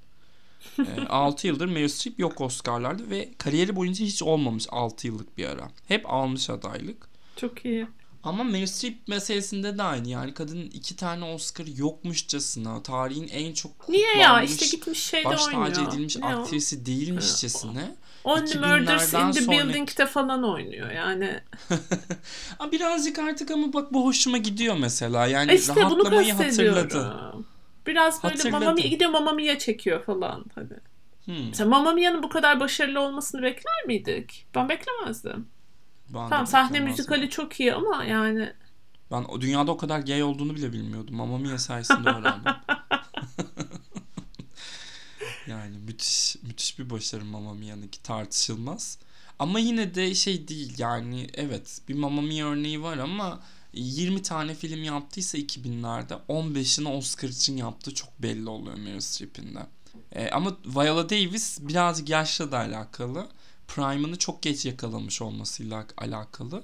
E, 0.79 1.01
6 1.09 1.47
yıldır 1.47 1.65
Meryl 1.65 1.87
Streep 1.87 2.19
yok 2.19 2.41
Oscar'larda 2.41 3.09
ve 3.09 3.29
kariyeri 3.37 3.75
boyunca 3.75 4.05
hiç 4.05 4.23
olmamış 4.23 4.67
6 4.69 5.07
yıllık 5.07 5.37
bir 5.37 5.45
ara. 5.45 5.71
Hep 5.87 6.09
almış 6.09 6.49
adaylık. 6.49 7.09
Çok 7.35 7.65
iyi. 7.65 7.87
Ama 8.23 8.43
Meryl 8.43 8.65
Streep 8.65 9.07
meselesinde 9.07 9.77
de 9.77 9.83
aynı. 9.83 10.09
Yani 10.09 10.33
kadının 10.33 10.65
iki 10.69 10.95
tane 10.95 11.25
Oscar 11.25 11.65
yokmuşçasına, 11.67 12.83
tarihin 12.83 13.27
en 13.27 13.53
çok 13.53 13.89
Niye 13.89 14.07
ya? 14.07 14.13
kutlanmış, 14.29 14.51
İşte 14.51 14.77
gitmiş 14.77 14.99
şeyde 15.05 15.25
baş 15.25 15.47
oynuyor. 15.47 15.65
tacı 15.65 15.81
edilmiş 15.81 16.17
Ne 16.17 16.25
o? 16.25 16.29
aktrisi 16.39 16.85
değilmişçesine. 16.85 17.95
Only 18.23 18.41
2000'lerden 18.45 18.79
Murders 18.79 19.13
in 19.13 19.31
the 19.31 19.51
Building'de 19.51 20.05
falan 20.05 20.43
oynuyor 20.43 20.91
yani. 20.91 21.39
Birazcık 22.71 23.19
artık 23.19 23.51
ama 23.51 23.73
bak 23.73 23.93
bu 23.93 24.05
hoşuma 24.05 24.37
gidiyor 24.37 24.77
mesela. 24.79 25.27
Yani 25.27 25.51
E 25.51 25.55
işte 25.55 25.75
bunu 25.75 25.83
rahatlamayı 25.83 26.37
kastediyorum. 26.37 26.77
hatırladı. 26.81 27.33
Biraz 27.87 28.23
böyle 28.23 28.33
Hatırladı. 28.33 28.59
Mamma 28.59 28.73
Mia 28.73 28.87
gidiyor 28.87 29.11
Mamma 29.11 29.31
Mia 29.31 29.57
çekiyor 29.59 30.03
falan. 30.03 30.45
Hani. 30.55 30.67
Hmm, 31.25 31.47
Mesela 31.47 31.69
Mamma 31.69 31.91
Mia'nın 31.93 32.23
bu 32.23 32.29
kadar 32.29 32.59
başarılı 32.59 32.99
olmasını 32.99 33.41
bekler 33.41 33.85
miydik? 33.87 34.45
Ben 34.55 34.69
beklemezdim. 34.69 35.47
ben 36.09 36.29
Tamam 36.29 36.47
sahne 36.47 36.79
müzikali 36.79 37.29
çok 37.29 37.59
iyi 37.59 37.73
ama 37.73 38.03
yani 38.03 38.53
Ben 39.11 39.23
o 39.29 39.41
dünyada 39.41 39.71
o 39.71 39.77
kadar 39.77 39.99
gay 39.99 40.23
olduğunu 40.23 40.55
bile 40.55 40.73
bilmiyordum. 40.73 41.15
Mamma 41.15 41.37
Mia 41.37 41.57
sayesinde 41.57 42.09
öğrendim. 42.09 42.51
yani 45.47 45.77
müthiş 45.77 46.35
müthiş 46.43 46.79
bir 46.79 46.89
başarı 46.89 47.25
Mamma 47.25 47.53
Mia'nınki 47.53 48.03
tartışılmaz. 48.03 48.97
Ama 49.39 49.59
yine 49.59 49.95
de 49.95 50.15
şey 50.15 50.47
değil 50.47 50.73
yani 50.77 51.27
evet 51.33 51.81
bir 51.87 51.93
Mamma 51.93 52.21
Mia 52.21 52.47
örneği 52.47 52.81
var 52.81 52.97
ama 52.97 53.39
20 53.73 54.21
tane 54.21 54.55
film 54.55 54.83
yaptıysa 54.83 55.37
2000'lerde 55.37 56.19
15'ini 56.29 56.87
Oscar 56.87 57.29
için 57.29 57.57
yaptığı 57.57 57.93
çok 57.93 58.21
belli 58.21 58.49
oluyor 58.49 58.77
Meryl 58.77 58.99
Streep'in 58.99 59.55
de. 59.55 59.67
E, 60.11 60.29
ama 60.29 60.57
Viola 60.65 61.09
Davis 61.09 61.59
birazcık 61.61 62.09
yaşla 62.09 62.51
da 62.51 62.57
alakalı. 62.57 63.27
Prime'ını 63.67 64.17
çok 64.17 64.41
geç 64.41 64.65
yakalamış 64.65 65.21
olmasıyla 65.21 65.85
alakalı. 65.97 66.63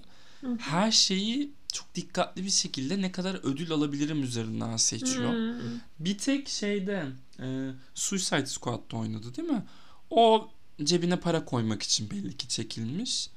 Her 0.60 0.92
şeyi 0.92 1.52
çok 1.78 1.96
dikkatli 1.96 2.44
bir 2.44 2.50
şekilde 2.50 3.02
ne 3.02 3.12
kadar 3.12 3.40
ödül 3.44 3.72
alabilirim 3.72 4.24
üzerinden 4.24 4.78
seçiyor. 4.78 5.34
Hmm. 5.34 5.80
Bir 6.00 6.18
tek 6.18 6.50
şeyde 6.50 7.06
e, 7.40 7.70
Suicide 7.94 8.46
Squad'da 8.46 8.98
oynadı 8.98 9.36
değil 9.36 9.48
mi? 9.48 9.64
O 10.10 10.50
cebine 10.84 11.20
para 11.20 11.46
koymak 11.46 11.84
için 11.84 12.10
belli 12.12 12.38
ki 12.38 12.48
çekilmiş. 12.48 13.30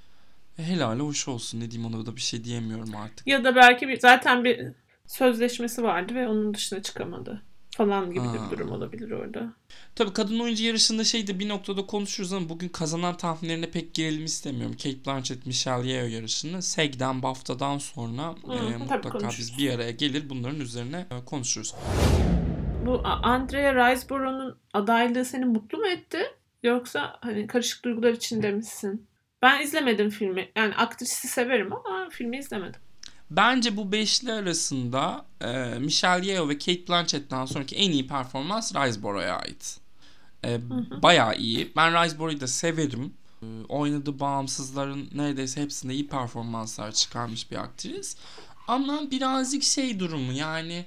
E, 0.59 0.63
helali 0.63 1.03
hoş 1.03 1.29
olsun 1.29 1.61
ne 1.61 1.71
diyeyim 1.71 1.95
ona 1.95 2.07
da 2.07 2.17
bir 2.17 2.21
şey 2.21 2.45
diyemiyorum 2.45 2.97
artık. 2.97 3.27
Ya 3.27 3.45
da 3.45 3.57
belki 3.57 3.89
bir, 3.89 4.01
zaten 4.01 4.45
bir 4.45 4.73
sözleşmesi 5.07 5.83
vardı 5.83 6.15
ve 6.15 6.29
onun 6.29 6.55
dışına 6.55 6.83
çıkamadı 6.83 7.43
falan 7.81 8.11
gibi 8.11 8.27
Ha. 8.27 8.35
bir 8.47 8.57
durum 8.57 8.73
olabilir 8.73 9.11
orada. 9.11 9.53
Tabii 9.95 10.13
kadın 10.13 10.39
oyuncu 10.39 10.65
yarışında 10.65 11.05
şey 11.05 11.27
de 11.27 11.39
bir 11.39 11.49
noktada 11.49 11.87
konuşuruz 11.87 12.33
ama 12.33 12.49
bugün 12.49 12.69
kazanan 12.69 13.17
tahminlerine 13.17 13.71
pek 13.71 13.95
girelim 13.95 14.25
istemiyorum. 14.25 14.77
Kate 14.83 15.05
Blanchett, 15.07 15.47
Michelle 15.47 15.89
Yeoh 15.89 16.11
yarışını 16.11 16.63
SEG'den, 16.63 17.23
BAFTA'dan 17.23 17.79
sonra 17.79 18.35
Hı, 18.47 18.53
e, 18.75 18.77
mutlaka 18.77 19.29
biz 19.29 19.59
bir 19.59 19.71
araya 19.75 19.91
gelir 19.91 20.31
bunların 20.31 20.61
üzerine 20.61 21.07
e, 21.11 21.25
konuşuruz. 21.25 21.75
Bu 22.87 23.01
Andrea 23.05 23.75
Riseborough'un 23.93 24.59
adaylığı 24.73 25.25
seni 25.25 25.45
mutlu 25.45 25.79
mu 25.79 25.87
etti? 25.87 26.19
Yoksa 26.63 27.19
hani 27.21 27.47
karışık 27.47 27.85
duygular 27.85 28.13
içinde 28.13 28.51
misin? 28.53 29.07
Ben 29.43 29.61
izlemedim 29.63 30.11
filmi. 30.11 30.49
Yani 30.57 30.75
aktrisi 30.75 31.29
severim 31.29 31.73
ama 31.73 32.09
filmi 32.11 32.39
izlemedim. 32.39 32.81
Bence 33.31 33.77
bu 33.77 33.93
beşli 33.93 34.33
arasında 34.33 35.25
e, 35.41 35.79
Michelle 35.79 36.27
Yeoh 36.27 36.49
ve 36.49 36.59
Kate 36.59 36.89
Blanchett'ten 36.89 37.47
sonraki 37.47 37.77
en 37.77 37.91
iyi 37.91 38.07
performans 38.07 38.75
Riseborough'a 38.75 39.33
ait. 39.33 39.81
E, 40.45 40.61
bayağı 41.03 41.37
iyi. 41.37 41.73
Ben 41.77 42.05
Riseborough'u 42.05 42.41
da 42.41 42.47
severim. 42.47 43.15
E, 43.43 43.47
oynadığı 43.69 44.21
bağımsızların 44.21 45.11
neredeyse 45.15 45.63
hepsinde 45.63 45.95
iyi 45.95 46.09
performanslar 46.09 46.93
çıkarmış 46.93 47.51
bir 47.51 47.57
aktris. 47.57 48.17
Ama 48.69 49.11
birazcık 49.11 49.63
şey 49.63 50.01
durumu 50.01 50.33
yani 50.33 50.87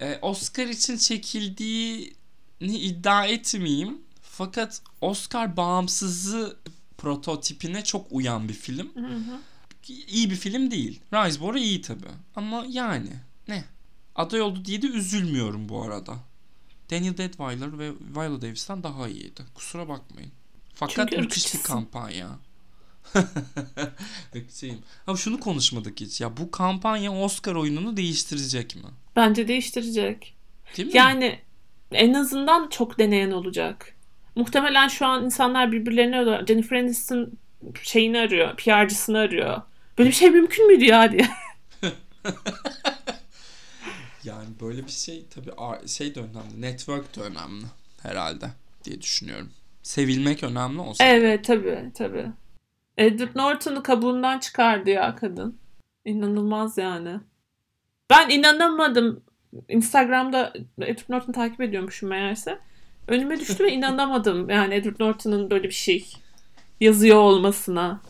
e, 0.00 0.18
Oscar 0.22 0.66
için 0.66 0.96
çekildiğini 0.96 2.14
iddia 2.60 3.26
etmeyeyim. 3.26 3.98
Fakat 4.22 4.82
Oscar 5.00 5.56
bağımsızı 5.56 6.56
prototipine 6.98 7.84
çok 7.84 8.06
uyan 8.10 8.48
bir 8.48 8.54
film 8.54 8.90
Hı 8.94 9.00
hı. 9.00 9.38
İyi 9.90 10.30
bir 10.30 10.36
film 10.36 10.70
değil. 10.70 11.00
Riseborough 11.12 11.60
iyi 11.60 11.82
tabi. 11.82 12.06
Ama 12.36 12.64
yani 12.68 13.10
ne? 13.48 13.64
Aday 14.14 14.40
oldu 14.40 14.64
diye 14.64 14.82
de 14.82 14.86
üzülmüyorum 14.86 15.68
bu 15.68 15.82
arada. 15.82 16.14
Daniel 16.90 17.16
Deadweiler 17.16 17.78
ve 17.78 17.92
Viola 18.16 18.42
Davis'ten 18.42 18.82
daha 18.82 19.08
iyiydi. 19.08 19.42
Kusura 19.54 19.88
bakmayın. 19.88 20.30
Fakat 20.74 20.94
Çünkü 20.96 21.18
müthiş 21.18 21.54
bir 21.54 21.62
kampanya. 21.62 22.28
Irkçıyım. 24.34 24.78
Ama 25.06 25.16
şunu 25.16 25.40
konuşmadık 25.40 26.00
hiç. 26.00 26.20
Ya 26.20 26.36
bu 26.36 26.50
kampanya 26.50 27.12
Oscar 27.12 27.54
oyununu 27.54 27.96
değiştirecek 27.96 28.76
mi? 28.76 28.82
Bence 29.16 29.48
değiştirecek. 29.48 30.34
Değil 30.76 30.88
mi? 30.88 30.96
Yani 30.96 31.38
en 31.92 32.14
azından 32.14 32.68
çok 32.68 32.98
deneyen 32.98 33.30
olacak. 33.30 33.94
Muhtemelen 34.34 34.88
şu 34.88 35.06
an 35.06 35.24
insanlar 35.24 35.72
birbirlerini 35.72 36.16
arıyor. 36.16 36.46
Jennifer 36.46 36.76
Aniston 36.76 37.32
şeyini 37.82 38.18
arıyor, 38.18 38.56
PR'cısını 38.56 39.18
arıyor. 39.18 39.62
Böyle 39.98 40.08
bir 40.10 40.14
şey 40.14 40.30
mümkün 40.30 40.66
müydü 40.66 40.84
ya 40.84 41.12
diye. 41.12 41.28
Yani 44.24 44.48
böyle 44.60 44.86
bir 44.86 44.90
şey 44.90 45.24
tabii 45.34 45.88
şey 45.88 46.14
de 46.14 46.20
önemli. 46.20 46.60
Network 46.60 47.16
de 47.16 47.20
önemli 47.20 47.64
herhalde 48.02 48.46
diye 48.84 49.02
düşünüyorum. 49.02 49.50
Sevilmek 49.82 50.42
önemli 50.42 50.80
olsa. 50.80 51.04
Evet 51.04 51.44
tabii 51.44 51.90
tabii. 51.94 52.26
Edward 52.98 53.36
Norton'u 53.36 53.82
kabuğundan 53.82 54.38
çıkardı 54.38 54.90
ya 54.90 55.14
kadın. 55.14 55.58
İnanılmaz 56.04 56.78
yani. 56.78 57.20
Ben 58.10 58.28
inanamadım. 58.28 59.22
Instagram'da 59.68 60.52
Edward 60.80 61.08
Norton'u 61.08 61.34
takip 61.34 61.60
ediyormuşum 61.60 62.08
meğerse. 62.08 62.58
Önüme 63.08 63.40
düştü 63.40 63.64
ve 63.64 63.72
inanamadım. 63.72 64.50
Yani 64.50 64.74
Edward 64.74 65.00
Norton'un 65.00 65.50
böyle 65.50 65.64
bir 65.64 65.74
şey 65.74 66.12
yazıyor 66.80 67.16
olmasına. 67.16 68.00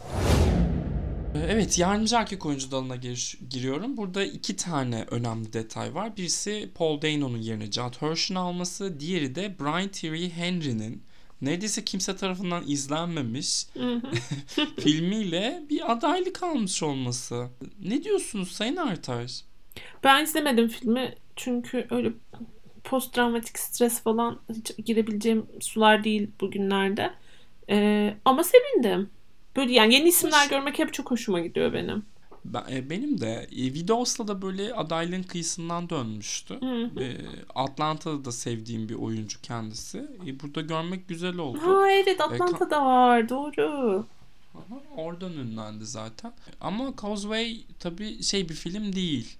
Evet 1.35 1.79
yardımcı 1.79 2.17
erkek 2.17 2.47
oyuncu 2.47 2.71
dalına 2.71 2.97
gir- 2.97 3.39
giriyorum. 3.51 3.97
Burada 3.97 4.25
iki 4.25 4.57
tane 4.57 5.05
önemli 5.11 5.53
detay 5.53 5.95
var. 5.95 6.17
Birisi 6.17 6.71
Paul 6.75 7.03
Dano'nun 7.03 7.39
yerine 7.39 7.67
Judd 7.67 8.03
Hirsch'ın 8.03 8.35
alması. 8.35 9.01
Diğeri 9.01 9.35
de 9.35 9.55
Brian 9.61 9.89
Tyree 9.89 10.29
Henry'nin 10.31 11.03
neredeyse 11.43 11.85
kimse 11.85 12.17
tarafından 12.17 12.65
izlenmemiş 12.67 13.67
filmiyle 14.81 15.63
bir 15.71 15.93
adaylık 15.93 16.43
almış 16.43 16.83
olması. 16.83 17.49
Ne 17.85 18.05
diyorsunuz 18.05 18.53
Sayın 18.53 18.77
Artar? 18.77 19.41
Ben 20.05 20.25
izlemedim 20.25 20.69
filmi 20.69 21.15
çünkü 21.37 21.87
öyle 21.91 22.13
post 22.85 23.15
travmatik 23.15 23.59
stres 23.59 24.01
falan 24.03 24.41
hiç 24.55 24.87
girebileceğim 24.87 25.47
sular 25.61 26.05
değil 26.05 26.31
bugünlerde. 26.41 27.11
Ee, 27.71 28.15
ama 28.25 28.45
sevindim. 28.45 29.11
Böyle 29.57 29.73
yani 29.73 29.95
yeni 29.95 30.09
isimler 30.09 30.43
Hoş. 30.43 30.49
görmek 30.49 30.79
hep 30.79 30.93
çok 30.93 31.11
hoşuma 31.11 31.41
gidiyor 31.41 31.73
benim. 31.73 32.05
Ben, 32.45 32.65
e, 32.73 32.91
benim 32.91 33.21
de 33.21 33.49
e, 33.57 33.63
Vidos'la 33.63 34.29
da 34.29 34.43
böyle 34.43 34.75
adaylığın 34.75 35.23
kıyısından 35.23 35.91
dönmüştü. 35.91 36.61
Hı 36.61 36.67
hı. 36.67 37.03
E, 37.03 37.17
Atlanta'da 37.55 38.25
da 38.25 38.33
sevdiğim 38.33 38.89
bir 38.89 38.95
oyuncu 38.95 39.41
kendisi. 39.43 39.99
E, 40.27 40.41
burada 40.41 40.61
görmek 40.61 41.09
güzel 41.09 41.37
oldu. 41.37 41.59
Ha 41.63 41.91
evet 41.91 42.21
Atlanta'da 42.21 42.85
var 42.85 43.29
doğru. 43.29 44.07
Aha, 44.55 44.81
Oradan 44.97 45.33
ünlendi 45.33 45.87
zaten. 45.87 46.33
Ama 46.61 46.93
Causeway 47.03 47.61
tabii 47.79 48.23
şey 48.23 48.49
bir 48.49 48.55
film 48.55 48.93
değil. 48.93 49.37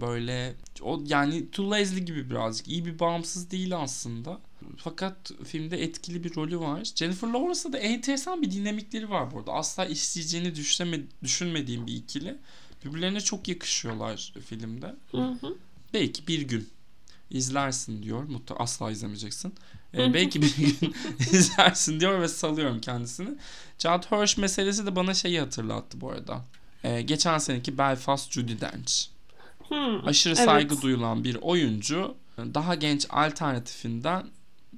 Böyle 0.00 0.54
o 0.82 1.02
yani 1.06 1.50
Too 1.50 1.70
Lazy 1.70 1.98
gibi 1.98 2.30
birazcık 2.30 2.68
iyi 2.68 2.84
bir 2.84 2.98
bağımsız 2.98 3.50
değil 3.50 3.76
aslında. 3.76 4.38
Fakat 4.76 5.32
filmde 5.44 5.82
etkili 5.82 6.24
bir 6.24 6.34
rolü 6.34 6.60
var. 6.60 6.84
Jennifer 6.94 7.28
Lawrence'da 7.28 7.72
da 7.72 7.78
enteresan 7.78 8.42
bir 8.42 8.50
dinamikleri 8.50 9.10
var 9.10 9.30
burada. 9.30 9.52
Asla 9.52 9.84
işleyeceğini 9.84 10.54
düşünme, 10.54 11.00
düşünmediğim 11.22 11.86
bir 11.86 11.94
ikili. 11.94 12.36
Birbirlerine 12.84 13.20
çok 13.20 13.48
yakışıyorlar 13.48 14.32
filmde. 14.46 14.94
Hı 15.10 15.22
hı. 15.22 15.56
Belki 15.94 16.26
bir 16.26 16.42
gün 16.42 16.68
izlersin 17.30 18.02
diyor. 18.02 18.22
Mutlaka 18.22 18.64
asla 18.64 18.90
izlemeyeceksin. 18.90 19.54
Ee, 19.94 20.14
belki 20.14 20.42
bir 20.42 20.56
gün 20.56 20.94
izlersin 21.18 22.00
diyor 22.00 22.20
ve 22.20 22.28
salıyorum 22.28 22.80
kendisini. 22.80 23.28
Judd 23.78 24.04
Hirsch 24.12 24.38
meselesi 24.38 24.86
de 24.86 24.96
bana 24.96 25.14
şeyi 25.14 25.40
hatırlattı 25.40 26.00
bu 26.00 26.10
arada. 26.10 26.44
Ee, 26.84 27.02
geçen 27.02 27.38
seneki 27.38 27.78
Belfast 27.78 28.32
Judi 28.32 28.60
Dench. 28.60 28.92
Hı, 29.68 30.00
Aşırı 30.04 30.34
evet. 30.36 30.44
saygı 30.44 30.82
duyulan 30.82 31.24
bir 31.24 31.34
oyuncu 31.40 32.16
daha 32.38 32.74
genç 32.74 33.06
alternatifinden 33.10 34.26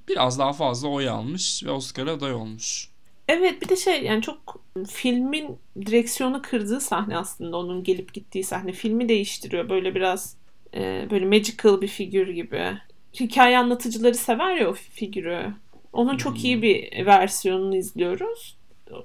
biraz 0.09 0.39
daha 0.39 0.53
fazla 0.53 0.89
oy 0.89 1.09
almış 1.09 1.65
ve 1.65 1.71
Oscar'a 1.71 2.13
aday 2.13 2.35
olmuş. 2.35 2.89
Evet 3.29 3.63
bir 3.63 3.69
de 3.69 3.77
şey 3.77 4.03
yani 4.05 4.23
çok 4.23 4.63
filmin 4.89 5.59
direksiyonu 5.87 6.43
kırdığı 6.43 6.81
sahne 6.81 7.17
aslında 7.19 7.57
onun 7.57 7.85
gelip 7.85 8.15
gittiği 8.15 8.45
sahne. 8.45 8.73
Filmi 8.73 9.09
değiştiriyor 9.09 9.69
böyle 9.69 9.95
biraz 9.95 10.37
e, 10.75 11.09
böyle 11.11 11.27
magical 11.27 11.81
bir 11.81 11.89
figür 11.89 12.29
gibi. 12.29 12.79
Hikaye 13.21 13.59
anlatıcıları 13.59 14.15
sever 14.15 14.57
ya 14.57 14.71
o 14.71 14.73
figürü. 14.75 15.55
Onun 15.93 16.17
çok 16.17 16.35
Hmm. 16.35 16.45
iyi 16.45 16.63
bir 16.63 17.07
versiyonunu 17.07 17.77
izliyoruz. 17.77 18.57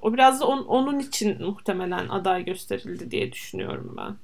O 0.02 0.12
biraz 0.14 0.40
da 0.40 0.46
on- 0.46 0.64
onun 0.64 0.98
için 0.98 1.42
muhtemelen 1.44 2.08
aday 2.08 2.44
gösterildi 2.44 3.10
diye 3.10 3.32
düşünüyorum 3.32 3.94
ben. 3.96 4.16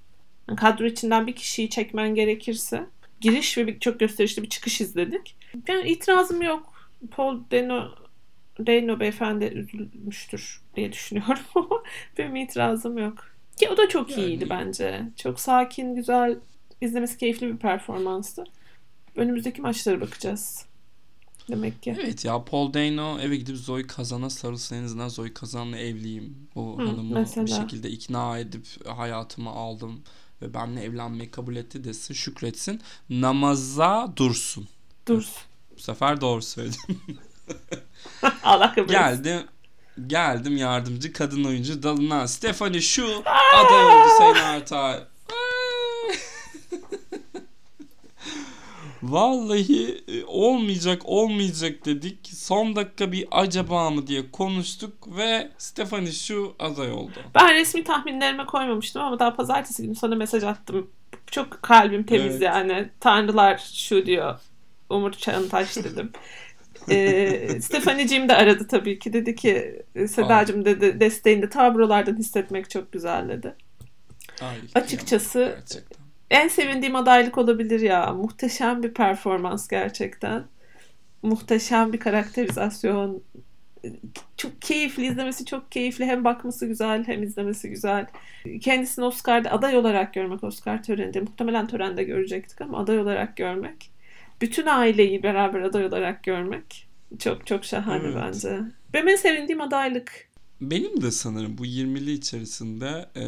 Yani 0.48 0.56
kadro 0.58 0.84
içinden 0.86 1.26
bir 1.26 1.32
kişiyi 1.36 1.70
çekmen 1.70 2.14
gerekirse 2.14 2.86
giriş 3.20 3.58
ve 3.58 3.66
bir, 3.66 3.80
çok 3.80 4.00
gösterişli 4.00 4.42
bir 4.42 4.48
çıkış 4.48 4.80
izledik. 4.80 5.36
Yani 5.68 5.88
itirazım 5.90 6.42
yok. 6.42 6.72
Paul 7.10 7.40
Dano 7.50 7.88
Reyno 8.66 9.00
beyefendi 9.00 9.44
üzülmüştür 9.44 10.60
diye 10.76 10.92
düşünüyorum 10.92 11.42
ama 11.54 11.82
benim 12.18 12.36
itirazım 12.36 12.98
yok. 12.98 13.24
Ki 13.56 13.68
o 13.68 13.76
da 13.76 13.88
çok 13.88 14.10
Yani- 14.10 14.24
iyiydi 14.24 14.50
bence. 14.50 15.02
Çok 15.16 15.40
sakin, 15.40 15.94
güzel, 15.94 16.38
izlemesi 16.80 17.18
keyifli 17.18 17.52
bir 17.52 17.56
performanstı. 17.56 18.44
Önümüzdeki 19.16 19.60
maçlara 19.62 20.00
bakacağız. 20.00 20.66
Demek 21.50 21.82
ki. 21.82 21.96
Evet 22.02 22.24
ya 22.24 22.44
Paul 22.44 22.74
Dano 22.74 23.18
eve 23.20 23.36
gidip 23.36 23.56
Zoe 23.56 23.86
Kazan'a 23.86 24.30
sarılsın 24.30 24.76
en 24.76 24.84
azından 24.84 25.08
Zoe 25.08 25.34
Kazan'la 25.34 25.78
evliyim. 25.78 26.48
O 26.54 26.78
Hı, 26.78 26.82
hanımı 26.86 27.14
mesela. 27.14 27.46
bir 27.46 27.50
şekilde 27.52 27.90
ikna 27.90 28.38
edip 28.38 28.66
hayatımı 28.88 29.50
aldım 29.50 30.02
ve 30.42 30.54
benimle 30.54 30.82
evlenmeyi 30.82 31.30
kabul 31.30 31.56
etti 31.56 31.84
desin 31.84 32.14
şükretsin. 32.14 32.80
Namaza 33.10 34.12
dursun. 34.16 34.68
Dur. 35.08 35.24
Bu 35.76 35.80
sefer 35.80 36.20
doğru 36.20 36.42
söyledim. 36.42 37.00
Allah 38.44 38.74
kabul 38.74 38.88
geldim 38.88 39.46
geldim 40.06 40.56
yardımcı 40.56 41.12
kadın 41.12 41.44
oyuncu 41.44 41.82
dalına. 41.82 42.28
Stephanie 42.28 42.80
şu 42.80 43.22
aday 43.54 43.84
oldu 43.84 44.08
Sayın 44.18 44.34
Artay. 44.34 45.00
Vallahi 49.02 50.04
e, 50.08 50.24
olmayacak 50.24 51.02
olmayacak 51.04 51.84
dedik. 51.84 52.30
Son 52.34 52.76
dakika 52.76 53.12
bir 53.12 53.28
acaba 53.30 53.90
mı 53.90 54.06
diye 54.06 54.30
konuştuk 54.30 55.16
ve 55.16 55.50
Stephanie 55.58 56.12
şu 56.12 56.54
aday 56.58 56.92
oldu. 56.92 57.12
Ben 57.34 57.54
resmi 57.54 57.84
tahminlerime 57.84 58.46
koymamıştım 58.46 59.02
ama 59.02 59.18
daha 59.18 59.36
pazartesi 59.36 59.82
günü 59.82 59.94
sana 59.94 60.14
mesaj 60.14 60.44
attım. 60.44 60.90
Çok 61.30 61.62
kalbim 61.62 62.02
temiz 62.06 62.32
Evet. 62.32 62.42
yani. 62.42 62.90
Tanrılar 63.00 63.70
şu 63.74 64.06
diyor. 64.06 64.38
Umut 64.90 65.18
Çağıntaş 65.18 65.76
dedim. 65.76 66.12
ee, 66.90 67.60
Stephanie'cim 67.60 68.28
de 68.28 68.36
aradı 68.36 68.66
tabii 68.66 68.98
ki. 68.98 69.12
Dedi 69.12 69.34
ki 69.34 69.82
Sedacığım 70.08 70.64
dedi 70.64 71.00
desteğini 71.00 71.48
ta 71.48 71.74
buralardan 71.74 72.16
hissetmek 72.16 72.70
çok 72.70 72.92
güzel 72.92 73.28
dedi. 73.28 73.54
Ay, 74.42 74.56
Açıkçası- 74.74 75.54
gerçekten. 75.56 76.06
En 76.30 76.48
sevindiğim 76.48 76.96
adaylık 76.96 77.38
olabilir 77.38 77.80
ya. 77.80 78.12
Muhteşem 78.12 78.82
bir 78.82 78.94
performans 78.94 79.68
gerçekten. 79.68 80.44
Muhteşem 81.22 81.92
bir 81.92 81.98
karakterizasyon. 81.98 83.22
Çok 84.36 84.62
keyifli 84.62 85.06
izlemesi 85.06 85.44
çok 85.44 85.72
keyifli. 85.72 86.04
Hem 86.04 86.24
bakması 86.24 86.66
güzel 86.66 87.06
hem 87.06 87.22
izlemesi 87.22 87.70
güzel. 87.70 88.06
Kendisini 88.60 89.04
Oscar'da 89.04 89.50
aday 89.50 89.76
olarak 89.76 90.14
görmek 90.14 90.44
Oscar 90.44 90.82
töreninde. 90.82 91.20
Muhtemelen 91.20 91.66
törende 91.66 92.04
görecektik 92.04 92.60
ama 92.60 92.78
aday 92.78 92.98
olarak 92.98 93.36
görmek. 93.36 93.90
Bütün 94.40 94.66
aileyi 94.66 95.22
beraber 95.22 95.60
aday 95.62 95.86
olarak 95.86 96.22
görmek. 96.24 96.86
Çok 97.18 97.46
çok 97.46 97.64
şahane 97.64 98.04
Evet. 98.06 98.16
bence. 98.16 98.60
Benim 98.92 99.08
en 99.08 99.16
sevindiğim 99.16 99.60
adaylık. 99.60 100.26
Benim 100.60 101.02
de 101.02 101.10
sanırım 101.10 101.58
bu 101.58 101.66
20'li 101.66 102.12
içerisinde 102.12 103.06
e, 103.14 103.22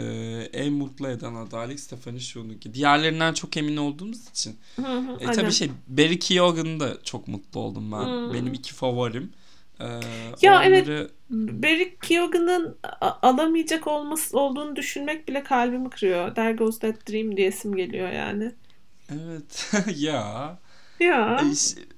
en 0.62 0.72
mutlu 0.72 1.08
eden 1.08 1.34
adaylık 1.34 1.80
Stephanie 1.80 2.20
Shu'nunki. 2.20 2.74
Diğerlerinden 2.74 3.32
çok 3.34 3.56
emin 3.56 3.76
olduğumuz 3.76 4.28
için. 4.28 4.56
Hı 4.76 4.82
hı, 4.82 5.12
E, 5.12 5.20
aynen. 5.20 5.32
tabii 5.32 5.52
şey 5.52 5.70
Barry 5.88 6.18
Keoghan'ı 6.18 6.80
da 6.80 7.02
çok 7.04 7.28
mutlu 7.28 7.60
oldum 7.60 7.92
ben. 7.92 8.04
Hmm. 8.04 8.34
Benim 8.34 8.52
iki 8.54 8.74
favorim. 8.74 9.32
E, 9.80 9.84
Ya 10.42 10.62
evet. 10.64 10.88
onları- 10.88 11.10
Barry 11.62 11.96
Keoghan'ın 12.02 12.76
alamayacak 13.00 13.86
olması 13.86 14.38
olduğunu 14.38 14.76
düşünmek 14.76 15.28
bile 15.28 15.42
kalbimi 15.42 15.90
kırıyor. 15.90 16.34
There 16.34 16.52
Goes 16.52 16.78
That 16.78 17.08
Dream 17.10 17.36
diyesim 17.36 17.76
geliyor 17.76 18.12
yani. 18.12 18.52
Evet 19.12 19.72
ya. 19.96 20.58
Ya. 21.00 21.40
E, 21.42 21.54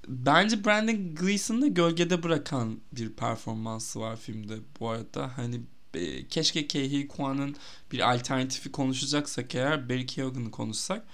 Bence 0.08 0.64
Brandon 0.64 1.14
Gleeson'ı 1.14 1.68
gölgede 1.68 2.22
bırakan 2.22 2.80
bir 2.92 3.12
performansı 3.12 4.00
var 4.00 4.16
filmde 4.16 4.54
bu 4.80 4.88
arada. 4.88 5.30
Hani 5.36 5.60
e, 5.94 6.28
keşke 6.28 6.66
Kei 6.66 7.08
Kwan'ın 7.08 7.56
bir 7.92 8.12
alternatifi 8.12 8.72
konuşacaksak 8.72 9.54
eğer 9.54 9.88
Barry 9.88 10.06
Keoghan'ı 10.06 10.50
konuşsak. 10.50 11.04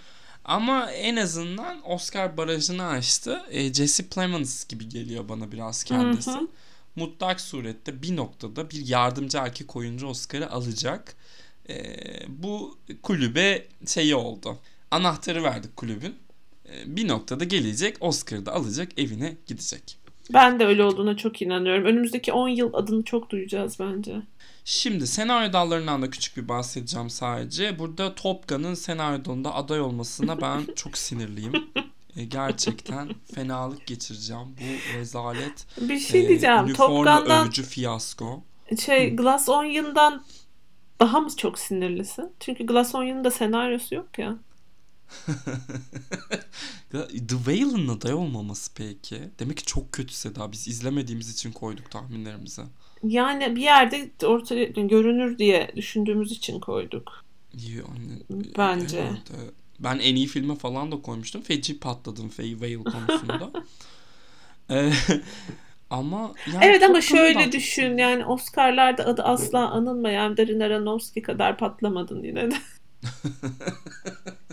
Ama 0.45 0.91
en 0.91 1.17
azından 1.17 1.91
Oscar 1.91 2.37
barajını 2.37 2.87
aştı. 2.87 3.43
E, 3.51 3.75
Jesse 3.75 4.07
Plemons 4.07 4.65
gibi 4.65 4.89
geliyor 4.89 5.29
bana 5.29 5.53
biraz 5.53 5.85
kendisi. 5.85 6.31
Hı 6.31 6.39
hı. 6.39 6.49
Mutlak 6.97 7.41
surette 7.41 8.03
bir 8.03 8.17
noktada 8.17 8.71
bir 8.71 8.87
yardımcı 8.87 9.39
erkek 9.39 9.77
oyuncu 9.77 10.07
Oscar'ı 10.07 10.51
alacak. 10.51 11.17
E, 11.69 11.97
bu 12.29 12.79
kulübe 13.03 13.67
şeyi 13.87 14.15
oldu. 14.15 14.59
Anahtarı 14.91 15.43
verdik 15.43 15.77
kulübün. 15.77 16.15
E, 16.69 16.97
bir 16.97 17.09
noktada 17.09 17.45
gelecek 17.45 17.97
Oscar'ı 18.01 18.47
da 18.47 18.53
alacak 18.53 18.99
evine 18.99 19.37
gidecek. 19.47 19.99
Ben 20.33 20.61
de 20.61 20.67
öyle 20.67 20.85
olduğuna 20.85 21.17
çok 21.17 21.43
inanıyorum. 21.43 21.85
Önümüzdeki 21.85 22.33
10 22.33 22.49
yıl 22.49 22.75
adını 22.75 23.03
çok 23.03 23.31
duyacağız 23.31 23.77
bence. 23.81 24.17
Şimdi 24.65 25.07
senaryo 25.07 25.53
dallarından 25.53 26.03
da 26.03 26.11
küçük 26.11 26.37
bir 26.37 26.49
bahsedeceğim 26.49 27.11
sadece. 27.11 27.79
Burada 27.79 28.15
Top 28.15 28.49
Gun'ın 28.49 28.75
senaryoda 28.75 29.55
aday 29.55 29.81
olmasına 29.81 30.41
ben 30.41 30.63
çok 30.77 30.99
sinirliyim. 30.99 31.53
E, 32.17 32.25
gerçekten 32.25 33.09
fenalık 33.35 33.87
geçireceğim. 33.87 34.47
Bu 34.61 34.99
rezalet. 34.99 35.67
Bir 35.81 35.99
şey 35.99 36.25
e, 36.25 36.29
diyeceğim. 36.29 36.73
Top 36.73 36.89
Gun'dan 36.89 37.45
övücü 37.45 37.63
fiyasko. 37.63 38.43
şey 38.85 39.17
Glass 39.17 39.49
Onion'dan 39.49 40.25
daha 41.01 41.21
mı 41.21 41.37
çok 41.37 41.59
sinirlisin? 41.59 42.33
Çünkü 42.41 42.67
Glass 42.67 42.95
Onion'un 42.95 43.25
da 43.25 43.31
senaryosu 43.31 43.95
yok 43.95 44.19
ya. 44.19 44.37
The 46.93 47.37
Whale'ın 47.37 47.89
aday 47.89 48.15
olmaması 48.15 48.75
peki? 48.75 49.21
Demek 49.39 49.57
ki 49.57 49.65
çok 49.65 49.93
kötü 49.93 50.15
Seda. 50.15 50.53
Biz 50.53 50.69
izlemediğimiz 50.69 51.31
için 51.31 51.53
koyduk 51.53 51.91
tahminlerimize. 51.91 52.63
Yani 53.03 53.57
bir 53.57 53.63
yerde 53.63 54.11
ortaya 54.27 54.65
görünür 54.65 55.39
diye 55.39 55.73
düşündüğümüz 55.77 56.33
için 56.33 56.61
koyduk. 56.61 57.25
Yani, 57.55 58.23
Bence. 58.59 59.03
herhalde. 59.03 59.53
Ben 59.81 59.99
en 59.99 60.17
iyi 60.17 60.27
filme 60.27 60.57
falan 60.57 60.93
da 60.93 61.03
koymuştum. 61.03 61.43
Feci 61.43 61.79
patladım 61.81 62.29
Faye 62.29 62.51
Whale 62.51 62.85
konusunda. 62.85 63.51
Ee, 64.71 64.93
ama 65.91 66.35
yani 66.53 66.65
Evet 66.65 66.83
ama 66.83 67.01
şöyle 67.01 67.47
da- 67.47 67.53
düşün 67.53 67.97
yani 67.97 68.25
Oscar'larda 68.25 69.07
adı 69.07 69.23
asla 69.23 69.59
anılmayan 69.71 70.37
Darren 70.37 70.61
Aronofsky 70.61 71.23
kadar 71.23 71.59
patlamadın 71.59 72.23
yine 72.23 72.51
de. 72.51 72.57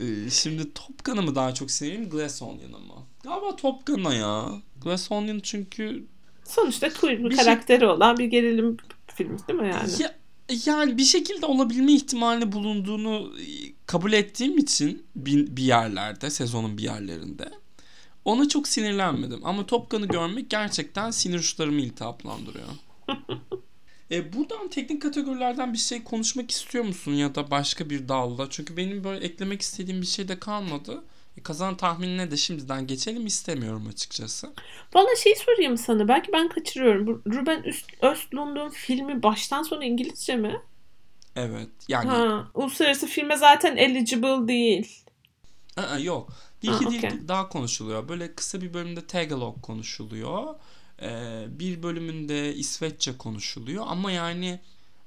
Ee, 0.00 0.30
şimdi 0.30 0.74
Top 0.74 1.04
Gun'a 1.04 1.22
mı 1.22 1.34
daha 1.34 1.54
çok 1.54 1.70
seveyim 1.70 2.08
Glass 2.10 2.42
Onion'a 2.42 2.78
mı? 2.78 2.94
Galiba 3.24 3.56
Top 3.56 3.86
Gun'a 3.86 4.14
ya. 4.14 4.48
Glass 4.84 5.12
Onion 5.12 5.40
çünkü 5.40 6.06
Sonuçta 6.44 6.92
queer 6.92 7.18
bir 7.18 7.30
Bir 7.30 7.36
şey- 7.36 7.44
karakteri 7.44 7.86
olan 7.86 8.18
bir 8.18 8.24
gerilim 8.24 8.76
filmi 9.14 9.38
değil 9.48 9.60
mi 9.60 9.68
yani? 9.68 9.90
Ya, 9.98 10.14
yani 10.66 10.98
bir 10.98 11.04
şekilde 11.04 11.46
olabilme 11.46 11.92
ihtimali 11.92 12.52
bulunduğunu 12.52 13.32
e, 13.40 13.46
kabul 13.86 14.12
ettiğim 14.12 14.58
için 14.58 15.02
bir, 15.16 15.56
bir 15.56 15.62
yerlerde, 15.62 16.30
sezonun 16.30 16.78
bir 16.78 16.82
yerlerinde 16.82 17.50
ona 18.24 18.48
çok 18.48 18.68
sinirlenmedim. 18.68 19.40
Ama 19.44 19.66
Top 19.66 19.90
Gun'ı 19.90 20.06
görmek 20.06 20.50
gerçekten 20.50 21.10
sinir 21.10 21.38
uçlarımı 21.38 21.80
iltihaplandırıyor. 21.80 22.68
e, 24.10 24.32
buradan 24.32 24.68
teknik 24.68 25.02
kategorilerden 25.02 25.72
bir 25.72 25.78
şey 25.78 26.04
konuşmak 26.04 26.50
istiyor 26.50 26.84
musun 26.84 27.12
ya 27.12 27.34
da 27.34 27.50
başka 27.50 27.90
bir 27.90 28.08
dalda? 28.08 28.50
Çünkü 28.50 28.76
benim 28.76 29.04
böyle 29.04 29.24
eklemek 29.26 29.62
istediğim 29.62 30.02
bir 30.02 30.06
şey 30.06 30.28
de 30.28 30.38
kalmadı. 30.38 31.04
E, 31.36 31.42
kazan 31.42 31.76
tahminine 31.76 32.30
de 32.30 32.36
şimdiden 32.36 32.86
geçelim 32.86 33.26
istemiyorum 33.26 33.86
açıkçası. 33.88 34.52
Bana 34.94 35.16
şey 35.16 35.34
sorayım 35.36 35.76
sana. 35.78 36.08
Belki 36.08 36.32
ben 36.32 36.48
kaçırıyorum. 36.48 37.22
Ruben 37.26 37.62
Öst- 37.66 38.04
Östlund'un 38.12 38.68
filmi 38.70 39.22
baştan 39.22 39.62
sona 39.62 39.84
İngilizce 39.84 40.36
mi? 40.36 40.60
Evet. 41.36 41.68
Yani 41.88 42.08
Ha, 42.10 42.48
uluslararası 42.54 43.06
filme 43.06 43.36
zaten 43.36 43.76
eligible 43.76 44.48
değil. 44.48 45.04
Aa, 45.76 45.98
yok. 45.98 46.32
Bir 46.62 46.68
Ha, 46.68 46.80
dil 46.80 46.86
okey. 46.86 47.10
daha 47.28 47.48
konuşuluyor. 47.48 48.08
Böyle 48.08 48.34
kısa 48.34 48.60
bir 48.60 48.74
bölümde 48.74 49.06
Tagalog 49.06 49.62
konuşuluyor. 49.62 50.54
Ee, 51.02 51.46
bir 51.48 51.82
bölümünde 51.82 52.54
İsveççe 52.54 53.16
konuşuluyor. 53.16 53.84
Ama 53.88 54.12
yani 54.12 54.60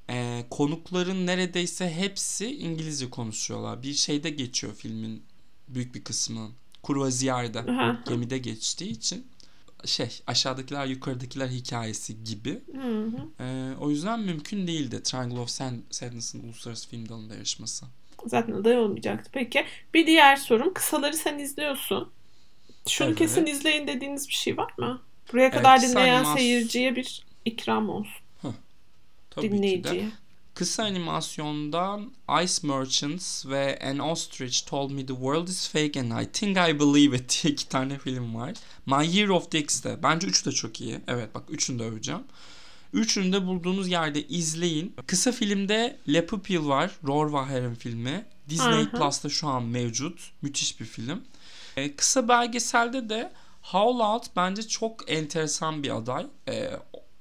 e, 0.10 0.45
konukların 0.49 1.27
neredeyse 1.27 1.89
hepsi 1.93 2.56
İngilizce 2.58 3.10
konuşuyorlar. 3.10 3.84
Bir 3.84 3.93
şeyde 3.93 4.30
geçiyor 4.30 4.73
filmin 4.75 5.23
büyük 5.67 5.95
bir 5.95 6.04
kısmı. 6.04 6.51
Kurvaziyer'de. 6.84 7.65
Gemide 8.10 8.38
geçtiği 8.38 8.89
için 8.91 9.27
şey 9.86 10.21
aşağıdakiler 10.27 10.86
yukarıdakiler 10.86 11.47
hikayesi 11.47 12.23
gibi. 12.23 12.60
Hı 12.82 13.04
hı. 13.04 13.43
Ee, 13.43 13.75
o 13.80 13.89
yüzden 13.89 14.19
mümkün 14.19 14.67
değildi 14.67 15.04
Triangle 15.04 15.39
of 15.39 15.49
Sad- 15.49 15.80
Sadness'ın 15.91 16.43
uluslararası 16.43 16.89
film 16.89 17.10
dalında 17.10 17.34
yarışması. 17.36 17.86
Zaten 18.25 18.54
aday 18.54 18.77
olmayacaktı. 18.77 19.30
Peki 19.34 19.65
bir 19.93 20.08
diğer 20.08 20.36
sorum. 20.36 20.73
Kısaları 20.73 21.13
sen 21.17 21.39
izliyorsun. 21.39 22.10
Şunu 22.88 23.08
Evet. 23.08 23.17
kesin 23.17 23.45
izleyin 23.45 23.88
dediğiniz 23.88 24.27
bir 24.27 24.34
şey 24.34 24.58
var 24.58 24.73
mı? 24.77 25.01
Buraya 25.34 25.44
Evet, 25.44 25.54
kadar 25.54 25.82
dinleyen 25.82 26.24
animas- 26.24 26.38
seyirciye 26.38 26.96
bir 26.96 27.24
ikram 27.46 27.89
olsun. 27.89 28.12
Tabii 29.30 29.48
ki 29.48 29.52
de. 29.52 29.58
dinleyiciye. 29.58 30.10
Kısa 30.54 30.84
animasyondan 30.84 32.12
Ice 32.44 32.67
Merchants 32.67 33.46
ve 33.46 33.80
An 33.84 34.00
Ostrich 34.00 34.65
Told 34.65 34.91
Me 34.91 35.02
The 35.06 35.13
World 35.13 35.48
Is 35.48 35.70
Fake 35.70 36.00
and 36.00 36.22
I 36.22 36.32
Think 36.32 36.58
I 36.58 36.80
Believe 36.80 37.15
It 37.17 37.39
diye 37.44 37.54
iki 37.54 37.70
tane 37.70 37.98
film 38.00 38.36
var. 38.36 38.54
My 38.86 39.17
Year 39.17 39.30
of 39.30 39.52
the 39.52 39.60
X'te. 39.60 40.04
Bence 40.04 40.28
üçü 40.28 40.46
de 40.46 40.52
çok 40.52 40.82
iyi. 40.82 41.00
Evet 41.08 41.36
bak 41.36 41.44
üçünü 41.50 41.80
de 41.80 41.84
öveceğim. 41.84 42.22
Üçünü 42.94 43.34
de 43.34 43.48
bulduğunuz 43.48 43.88
yerde 43.88 44.28
izleyin. 44.28 44.96
Kısa 45.08 45.32
filmde 45.32 45.98
Le 46.13 46.26
Pupil 46.26 46.65
var. 46.67 46.91
Rohrwacher'in 47.04 47.76
filmi. 47.76 48.26
Disney 48.50 48.72
Hı 48.74 48.82
hı. 48.82 48.91
Plus'ta 48.91 49.30
şu 49.30 49.48
an 49.48 49.63
mevcut. 49.63 50.32
Müthiş 50.41 50.80
bir 50.80 50.86
film. 50.86 51.22
Ee, 51.78 51.96
kısa 51.96 52.28
belgeselde 52.28 53.10
de 53.10 53.32
Howl 53.62 54.00
Out 54.00 54.26
bence 54.36 54.62
çok 54.67 55.12
enteresan 55.12 55.84
bir 55.84 55.97
aday. 55.97 56.26
Ee, 56.50 56.69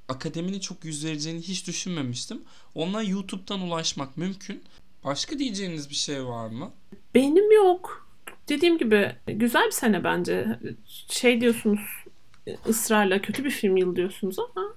akademinin 0.09 0.61
çok 0.61 0.85
yüz 0.85 1.05
vereceğini 1.05 1.41
hiç 1.41 1.67
düşünmemiştim. 1.67 2.43
Ona 2.75 3.03
YouTube'dan 3.03 3.61
ulaşmak 3.61 4.17
mümkün. 4.17 4.63
Başka 5.05 5.39
diyeceğiniz 5.39 5.91
bir 5.91 5.95
şey 5.95 6.25
var 6.27 6.49
mı? 6.49 6.71
Benim 7.15 7.53
yok. 7.53 8.11
Dediğim 8.49 8.79
gibi 8.79 9.13
güzel 9.27 9.67
bir 9.67 9.71
sene 9.71 10.05
bence. 10.05 10.59
Şey 11.09 11.41
diyorsunuz 11.41 11.81
ısrarla 12.69 13.23
kötü 13.23 13.45
bir 13.45 13.51
film 13.51 13.77
yılı 13.77 13.97
diyorsunuz 13.97 14.37
ama 14.39 14.75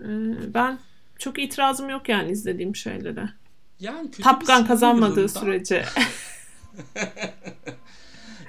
e, 0.00 0.08
ben 0.54 0.78
çok 1.18 1.38
itirazım 1.38 1.88
yok 1.88 2.08
yani 2.08 2.32
izlediğim 2.32 2.76
şeylere. 2.76 3.28
Yani 3.80 4.10
kötü 4.10 4.22
Top 4.22 4.46
Gun 4.46 4.64
kazanmadığı 4.64 5.20
yılında- 5.20 5.40
sürece. 5.40 5.84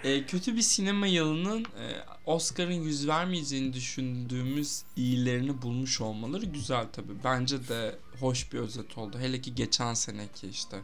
E, 0.03 0.25
kötü 0.25 0.55
bir 0.55 0.61
sinema 0.61 1.07
yılının 1.07 1.61
e, 1.61 1.85
Oscar'ın 2.25 2.71
yüz 2.73 3.07
vermeyeceğini 3.07 3.73
düşündüğümüz 3.73 4.83
iyilerini 4.95 5.61
bulmuş 5.61 6.01
olmaları 6.01 6.45
güzel 6.45 6.87
tabii. 6.93 7.23
Bence 7.23 7.67
de 7.67 7.95
hoş 8.19 8.53
bir 8.53 8.59
özet 8.59 8.97
oldu. 8.97 9.17
Hele 9.19 9.41
ki 9.41 9.55
geçen 9.55 9.93
seneki 9.93 10.47
işte 10.47 10.81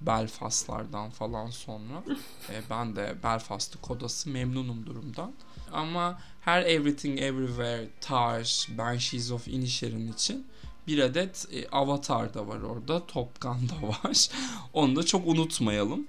Belfast'lardan 0.00 1.10
falan 1.10 1.50
sonra. 1.50 2.04
E, 2.50 2.62
ben 2.70 2.96
de 2.96 3.16
Belfast'ı 3.22 3.80
kodası 3.80 4.30
memnunum 4.30 4.86
durumdan. 4.86 5.32
Ama 5.72 6.20
her 6.40 6.62
Everything 6.62 7.20
Everywhere, 7.20 7.88
Taj, 8.00 8.68
Banshees 8.68 9.30
of 9.30 9.48
Inisherin 9.48 10.12
için 10.12 10.46
bir 10.86 10.98
adet 10.98 11.46
e, 11.52 11.68
Avatar 11.68 12.34
da 12.34 12.48
var 12.48 12.60
orada. 12.60 13.06
Top 13.06 13.40
Gun 13.40 13.68
da 13.68 13.88
var. 13.88 14.28
Onu 14.72 14.96
da 14.96 15.02
çok 15.02 15.26
unutmayalım. 15.26 16.06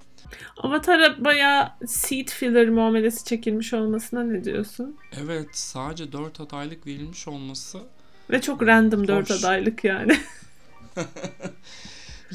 Avatar'a 0.56 1.24
bayağı 1.24 1.70
seat 1.86 2.30
filler 2.30 2.68
muamelesi 2.68 3.24
çekilmiş 3.24 3.74
olmasına 3.74 4.22
ne 4.22 4.44
diyorsun? 4.44 4.96
Evet 5.24 5.48
sadece 5.52 6.12
4 6.12 6.40
adaylık 6.40 6.86
verilmiş 6.86 7.28
olması 7.28 7.78
Ve 8.30 8.40
çok 8.40 8.62
random 8.62 9.08
Hoş. 9.08 9.30
adaylık 9.30 9.84
yani. 9.84 10.16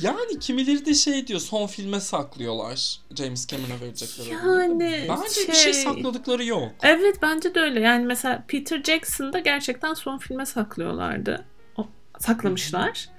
yani 0.02 0.40
kimileri 0.40 0.86
de 0.86 0.94
şey 0.94 1.28
diyor 1.28 1.40
son 1.40 1.68
filme 1.68 2.00
saklıyorlar 2.00 3.00
James 3.16 3.48
Cameron'a 3.48 3.82
verecekler 3.82 4.26
Yani 4.26 5.06
Bence 5.10 5.48
bir 5.48 5.54
şey 5.54 5.74
şey- 5.74 5.84
sakladıkları 5.84 6.46
yok. 6.46 6.72
Evet 6.84 7.18
bence 7.22 7.56
de 7.56 7.60
öyle. 7.60 7.80
Yani 7.80 8.06
mesela 8.06 8.44
Peter 8.48 8.84
Jackson'da 8.84 9.40
gerçekten 9.40 9.94
son 9.94 10.18
filme 10.18 10.46
saklıyorlardı. 10.46 11.46
O, 11.78 11.88
saklamışlar. 12.20 13.10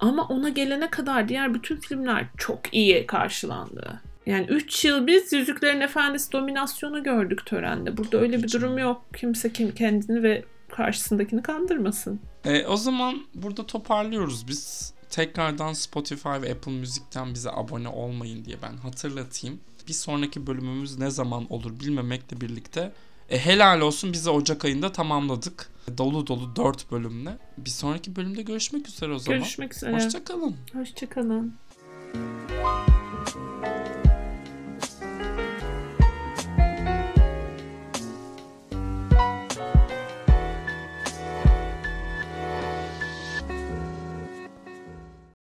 Ama 0.00 0.26
ona 0.28 0.48
gelene 0.48 0.90
kadar 0.90 1.28
diğer 1.28 1.54
bütün 1.54 1.76
filmler 1.76 2.26
çok 2.36 2.74
iyi 2.74 3.06
karşılandı. 3.06 4.00
Yani 4.26 4.46
3 4.46 4.84
yıl 4.84 5.06
biz 5.06 5.32
Yüzüklerin 5.32 5.80
Efendisi 5.80 6.32
dominasyonu 6.32 7.02
gördük 7.02 7.46
törende. 7.46 7.96
Burada 7.96 8.18
öyle 8.18 8.42
bir 8.42 8.52
durum 8.52 8.78
yok. 8.78 9.02
Kimse 9.16 9.52
kim 9.52 9.74
kendini 9.74 10.22
ve 10.22 10.44
karşısındakini 10.68 11.42
kandırmasın. 11.42 12.20
E, 12.44 12.66
o 12.66 12.76
zaman 12.76 13.22
burada 13.34 13.66
toparlıyoruz 13.66 14.48
biz. 14.48 14.92
Tekrardan 15.10 15.72
Spotify 15.72 16.28
ve 16.28 16.52
Apple 16.52 16.72
Müzik'ten 16.72 17.34
bize 17.34 17.50
abone 17.50 17.88
olmayın 17.88 18.44
diye 18.44 18.56
ben 18.62 18.76
hatırlatayım. 18.76 19.60
Bir 19.88 19.92
sonraki 19.92 20.46
bölümümüz 20.46 20.98
ne 20.98 21.10
zaman 21.10 21.52
olur 21.52 21.80
bilmemekle 21.80 22.40
birlikte 22.40 22.92
e, 23.30 23.38
helal 23.38 23.80
olsun 23.80 24.12
bize 24.12 24.30
Ocak 24.30 24.64
ayında 24.64 24.92
tamamladık. 24.92 25.70
Dolu 25.98 26.26
dolu 26.26 26.56
4 26.56 26.90
bölümle. 26.90 27.38
Bir 27.58 27.70
sonraki 27.70 28.16
bölümde 28.16 28.42
görüşmek 28.42 28.88
üzere 28.88 29.12
o 29.12 29.18
zaman. 29.18 29.38
Görüşmek 29.38 29.74
üzere. 29.74 29.94
Hoşçakalın. 29.94 30.56
Hoşçakalın. 30.72 31.54